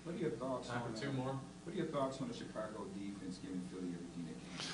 What 0.04 0.16
are 0.16 0.18
your 0.18 0.30
thoughts 0.30 0.68
Time 0.68 0.82
on 0.82 1.00
two 1.00 1.12
more. 1.12 1.38
What 1.64 1.74
are 1.74 1.76
your 1.76 1.86
thoughts 1.86 2.20
on 2.20 2.28
the 2.28 2.34
Chicago 2.34 2.86
defense 2.94 3.38
giving 3.42 3.60
Philly 3.70 3.92
everything 3.94 4.24
they 4.26 4.32
can? 4.32 4.66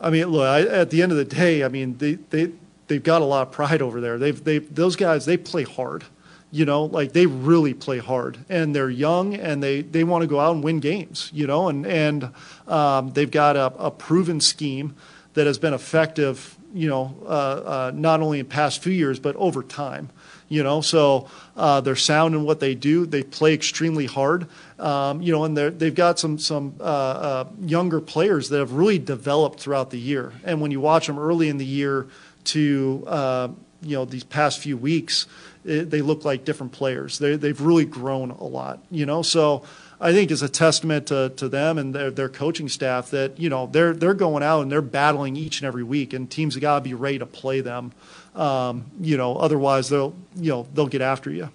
I 0.00 0.10
mean, 0.10 0.26
look, 0.26 0.46
I, 0.46 0.62
at 0.62 0.90
the 0.90 1.02
end 1.02 1.12
of 1.12 1.18
the 1.18 1.24
day, 1.24 1.62
I 1.62 1.68
mean, 1.68 1.98
they, 1.98 2.14
they, 2.14 2.52
they've 2.86 3.02
got 3.02 3.22
a 3.22 3.24
lot 3.24 3.46
of 3.46 3.52
pride 3.52 3.82
over 3.82 4.00
there. 4.00 4.18
They've, 4.18 4.42
they, 4.42 4.58
those 4.58 4.96
guys, 4.96 5.26
they 5.26 5.36
play 5.36 5.64
hard, 5.64 6.04
you 6.50 6.64
know, 6.64 6.84
like 6.84 7.12
they 7.12 7.26
really 7.26 7.74
play 7.74 7.98
hard 7.98 8.38
and 8.48 8.74
they're 8.74 8.90
young 8.90 9.34
and 9.34 9.62
they, 9.62 9.82
they 9.82 10.04
want 10.04 10.22
to 10.22 10.26
go 10.26 10.40
out 10.40 10.54
and 10.54 10.64
win 10.64 10.80
games, 10.80 11.30
you 11.34 11.46
know, 11.46 11.68
and, 11.68 11.86
and, 11.86 12.32
um, 12.66 13.10
they've 13.10 13.30
got 13.30 13.56
a, 13.56 13.66
a 13.78 13.90
proven 13.90 14.40
scheme 14.40 14.96
that 15.34 15.46
has 15.46 15.58
been 15.58 15.74
effective, 15.74 16.56
you 16.72 16.88
know, 16.88 17.14
uh, 17.24 17.28
uh, 17.28 17.92
not 17.94 18.20
only 18.20 18.40
in 18.40 18.46
past 18.46 18.82
few 18.82 18.92
years, 18.92 19.20
but 19.20 19.36
over 19.36 19.62
time, 19.62 20.08
you 20.50 20.62
know, 20.62 20.82
so, 20.82 21.28
uh, 21.56 21.80
they're 21.80 21.96
sound 21.96 22.34
in 22.34 22.44
what 22.44 22.60
they 22.60 22.74
do. 22.74 23.06
They 23.06 23.22
play 23.22 23.54
extremely 23.54 24.04
hard, 24.04 24.48
um, 24.78 25.22
you 25.22 25.32
know, 25.32 25.44
and 25.44 25.56
they've 25.56 25.94
got 25.94 26.18
some, 26.18 26.38
some, 26.38 26.74
uh, 26.80 26.82
uh, 26.82 27.48
younger 27.62 28.00
players 28.00 28.50
that 28.50 28.58
have 28.58 28.72
really 28.72 28.98
developed 28.98 29.60
throughout 29.60 29.90
the 29.90 29.98
year. 29.98 30.32
And 30.44 30.60
when 30.60 30.72
you 30.72 30.80
watch 30.80 31.06
them 31.06 31.18
early 31.18 31.48
in 31.48 31.56
the 31.56 31.64
year 31.64 32.08
to, 32.44 33.04
uh, 33.06 33.48
you 33.80 33.96
know, 33.96 34.04
these 34.04 34.24
past 34.24 34.58
few 34.58 34.76
weeks, 34.76 35.26
it, 35.64 35.88
they 35.88 36.02
look 36.02 36.24
like 36.24 36.44
different 36.44 36.72
players. 36.72 37.18
They, 37.18 37.36
they've 37.36 37.60
really 37.60 37.86
grown 37.86 38.30
a 38.30 38.44
lot, 38.44 38.80
you 38.90 39.06
know, 39.06 39.22
so, 39.22 39.64
I 40.02 40.12
think 40.14 40.30
it's 40.30 40.40
a 40.40 40.48
testament 40.48 41.08
to, 41.08 41.28
to 41.36 41.48
them 41.48 41.76
and 41.76 41.94
their, 41.94 42.10
their 42.10 42.30
coaching 42.30 42.70
staff 42.70 43.10
that 43.10 43.38
you 43.38 43.50
know 43.50 43.66
they're 43.66 43.92
they're 43.92 44.14
going 44.14 44.42
out 44.42 44.62
and 44.62 44.72
they're 44.72 44.80
battling 44.80 45.36
each 45.36 45.60
and 45.60 45.66
every 45.66 45.82
week, 45.84 46.14
and 46.14 46.30
teams 46.30 46.54
have 46.54 46.62
got 46.62 46.76
to 46.76 46.80
be 46.80 46.94
ready 46.94 47.18
to 47.18 47.26
play 47.26 47.60
them. 47.60 47.92
Um, 48.34 48.84
you 49.00 49.16
know, 49.16 49.36
otherwise 49.36 49.88
they'll 49.88 50.14
you 50.36 50.50
know 50.50 50.66
they'll 50.74 50.86
get 50.86 51.00
after 51.02 51.30
you. 51.30 51.50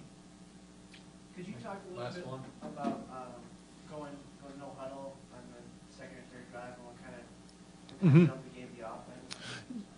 Could 1.36 1.46
you 1.46 1.54
talk 1.62 1.80
a 1.86 1.88
little 1.90 2.04
Last 2.04 2.16
bit 2.16 2.26
one. 2.26 2.40
about 2.62 2.86
um, 2.86 3.32
going, 3.90 4.12
going 4.42 4.58
no 4.60 4.72
huddle 4.78 5.16
on 5.32 5.40
the 5.52 5.96
second 5.96 6.16
and 6.18 6.26
third 6.30 6.52
drive 6.52 6.74
and 6.76 6.84
what 6.84 6.96
kind 7.02 7.14
of 7.16 8.08
Mhm. 8.08 8.26
jump 8.28 8.40
it 8.46 8.54
gave 8.60 8.76
the 8.76 8.84
offense? 8.84 9.42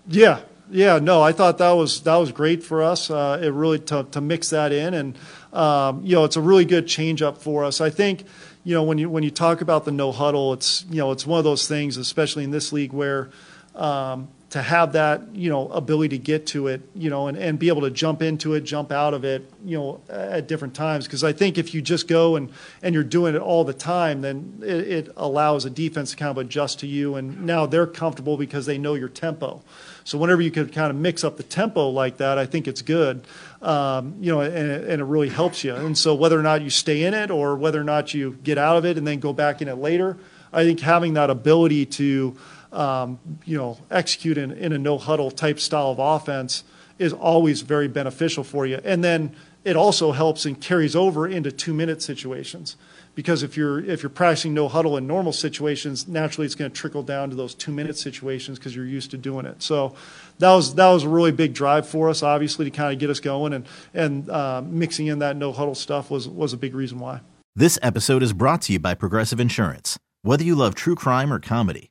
Yeah, 0.08 0.40
yeah, 0.70 0.98
no, 1.00 1.20
I 1.22 1.32
thought 1.32 1.58
that 1.58 1.72
was 1.72 2.00
that 2.02 2.16
was 2.16 2.30
great 2.30 2.62
for 2.62 2.82
us. 2.82 3.10
Uh, 3.10 3.40
it 3.42 3.48
really 3.52 3.80
to 3.80 4.04
to 4.12 4.20
mix 4.20 4.50
that 4.50 4.70
in, 4.72 4.94
and 4.94 5.18
um, 5.52 6.02
you 6.04 6.14
know, 6.14 6.24
it's 6.24 6.36
a 6.36 6.40
really 6.40 6.64
good 6.64 6.86
change 6.86 7.22
up 7.22 7.38
for 7.42 7.64
us. 7.64 7.80
I 7.80 7.90
think, 7.90 8.24
you 8.64 8.74
know, 8.74 8.82
when 8.84 8.98
you 8.98 9.10
when 9.10 9.22
you 9.24 9.30
talk 9.30 9.60
about 9.62 9.84
the 9.84 9.90
no 9.90 10.12
huddle, 10.12 10.52
it's 10.52 10.84
you 10.90 10.98
know, 10.98 11.10
it's 11.10 11.26
one 11.26 11.38
of 11.38 11.44
those 11.44 11.66
things, 11.66 11.96
especially 11.96 12.44
in 12.44 12.50
this 12.52 12.72
league, 12.72 12.92
where 12.92 13.30
um, 13.74 14.28
to 14.50 14.62
have 14.62 14.92
that 14.94 15.34
you 15.34 15.50
know 15.50 15.68
ability 15.68 16.16
to 16.16 16.22
get 16.22 16.46
to 16.46 16.68
it, 16.68 16.80
you 16.94 17.10
know, 17.10 17.26
and, 17.26 17.36
and 17.36 17.58
be 17.58 17.68
able 17.68 17.82
to 17.82 17.90
jump 17.90 18.22
into 18.22 18.54
it, 18.54 18.62
jump 18.62 18.90
out 18.90 19.12
of 19.12 19.24
it, 19.24 19.50
you 19.64 19.76
know, 19.76 20.00
at 20.08 20.48
different 20.48 20.74
times. 20.74 21.04
Because 21.04 21.22
I 21.22 21.32
think 21.32 21.58
if 21.58 21.74
you 21.74 21.82
just 21.82 22.08
go 22.08 22.36
and 22.36 22.50
and 22.82 22.94
you're 22.94 23.04
doing 23.04 23.34
it 23.34 23.40
all 23.40 23.64
the 23.64 23.74
time, 23.74 24.22
then 24.22 24.60
it, 24.62 24.88
it 24.88 25.12
allows 25.16 25.64
a 25.64 25.70
defense 25.70 26.12
to 26.12 26.16
kind 26.16 26.30
of 26.30 26.38
adjust 26.38 26.80
to 26.80 26.86
you, 26.86 27.14
and 27.16 27.44
now 27.44 27.66
they're 27.66 27.86
comfortable 27.86 28.36
because 28.36 28.64
they 28.66 28.78
know 28.78 28.94
your 28.94 29.08
tempo. 29.08 29.62
So 30.04 30.16
whenever 30.16 30.40
you 30.40 30.50
could 30.50 30.72
kind 30.72 30.88
of 30.88 30.96
mix 30.96 31.22
up 31.22 31.36
the 31.36 31.42
tempo 31.42 31.90
like 31.90 32.16
that, 32.16 32.38
I 32.38 32.46
think 32.46 32.66
it's 32.66 32.80
good, 32.80 33.26
um, 33.60 34.14
you 34.20 34.32
know, 34.32 34.40
and, 34.40 34.54
and 34.54 35.02
it 35.02 35.04
really 35.04 35.28
helps 35.28 35.62
you. 35.62 35.74
And 35.74 35.98
so 35.98 36.14
whether 36.14 36.40
or 36.40 36.42
not 36.42 36.62
you 36.62 36.70
stay 36.70 37.04
in 37.04 37.12
it 37.12 37.30
or 37.30 37.56
whether 37.56 37.78
or 37.78 37.84
not 37.84 38.14
you 38.14 38.38
get 38.42 38.56
out 38.56 38.78
of 38.78 38.86
it 38.86 38.96
and 38.96 39.06
then 39.06 39.20
go 39.20 39.34
back 39.34 39.60
in 39.60 39.68
it 39.68 39.74
later, 39.74 40.16
I 40.50 40.64
think 40.64 40.80
having 40.80 41.12
that 41.14 41.28
ability 41.28 41.84
to, 41.86 42.34
um, 42.72 43.18
you 43.44 43.56
know, 43.56 43.78
execute 43.90 44.38
in, 44.38 44.52
in 44.52 44.72
a 44.72 44.78
no 44.78 44.98
huddle 44.98 45.30
type 45.30 45.60
style 45.60 45.90
of 45.90 45.98
offense 45.98 46.64
is 46.98 47.12
always 47.12 47.62
very 47.62 47.88
beneficial 47.88 48.44
for 48.44 48.66
you. 48.66 48.80
And 48.84 49.02
then 49.04 49.34
it 49.64 49.76
also 49.76 50.12
helps 50.12 50.44
and 50.44 50.60
carries 50.60 50.96
over 50.96 51.26
into 51.26 51.52
two 51.52 51.74
minute 51.74 52.02
situations 52.02 52.76
because 53.18 53.42
if 53.42 53.56
you're 53.56 53.80
if 53.84 54.00
you're 54.00 54.10
practicing 54.10 54.54
no 54.54 54.68
huddle 54.68 54.96
in 54.96 55.04
normal 55.04 55.32
situations, 55.32 56.06
naturally 56.06 56.46
it's 56.46 56.54
going 56.54 56.70
to 56.70 56.76
trickle 56.76 57.02
down 57.02 57.30
to 57.30 57.34
those 57.34 57.52
two 57.52 57.72
minute 57.72 57.98
situations 57.98 58.60
because 58.60 58.76
you're 58.76 58.86
used 58.86 59.10
to 59.10 59.18
doing 59.18 59.44
it. 59.44 59.60
So 59.60 59.96
that 60.38 60.52
was 60.52 60.76
that 60.76 60.88
was 60.88 61.02
a 61.02 61.08
really 61.08 61.32
big 61.32 61.52
drive 61.52 61.88
for 61.88 62.08
us, 62.08 62.22
obviously, 62.22 62.64
to 62.66 62.70
kind 62.70 62.92
of 62.92 63.00
get 63.00 63.10
us 63.10 63.18
going, 63.18 63.54
and 63.54 63.66
and 63.92 64.30
uh, 64.30 64.62
mixing 64.64 65.08
in 65.08 65.18
that 65.18 65.36
no 65.36 65.50
huddle 65.50 65.74
stuff 65.74 66.12
was 66.12 66.28
was 66.28 66.52
a 66.52 66.56
big 66.56 66.76
reason 66.76 67.00
why. 67.00 67.20
This 67.56 67.76
episode 67.82 68.22
is 68.22 68.32
brought 68.32 68.62
to 68.62 68.74
you 68.74 68.78
by 68.78 68.94
Progressive 68.94 69.40
Insurance. 69.40 69.98
Whether 70.22 70.44
you 70.44 70.54
love 70.54 70.76
true 70.76 70.94
crime 70.94 71.32
or 71.32 71.40
comedy, 71.40 71.90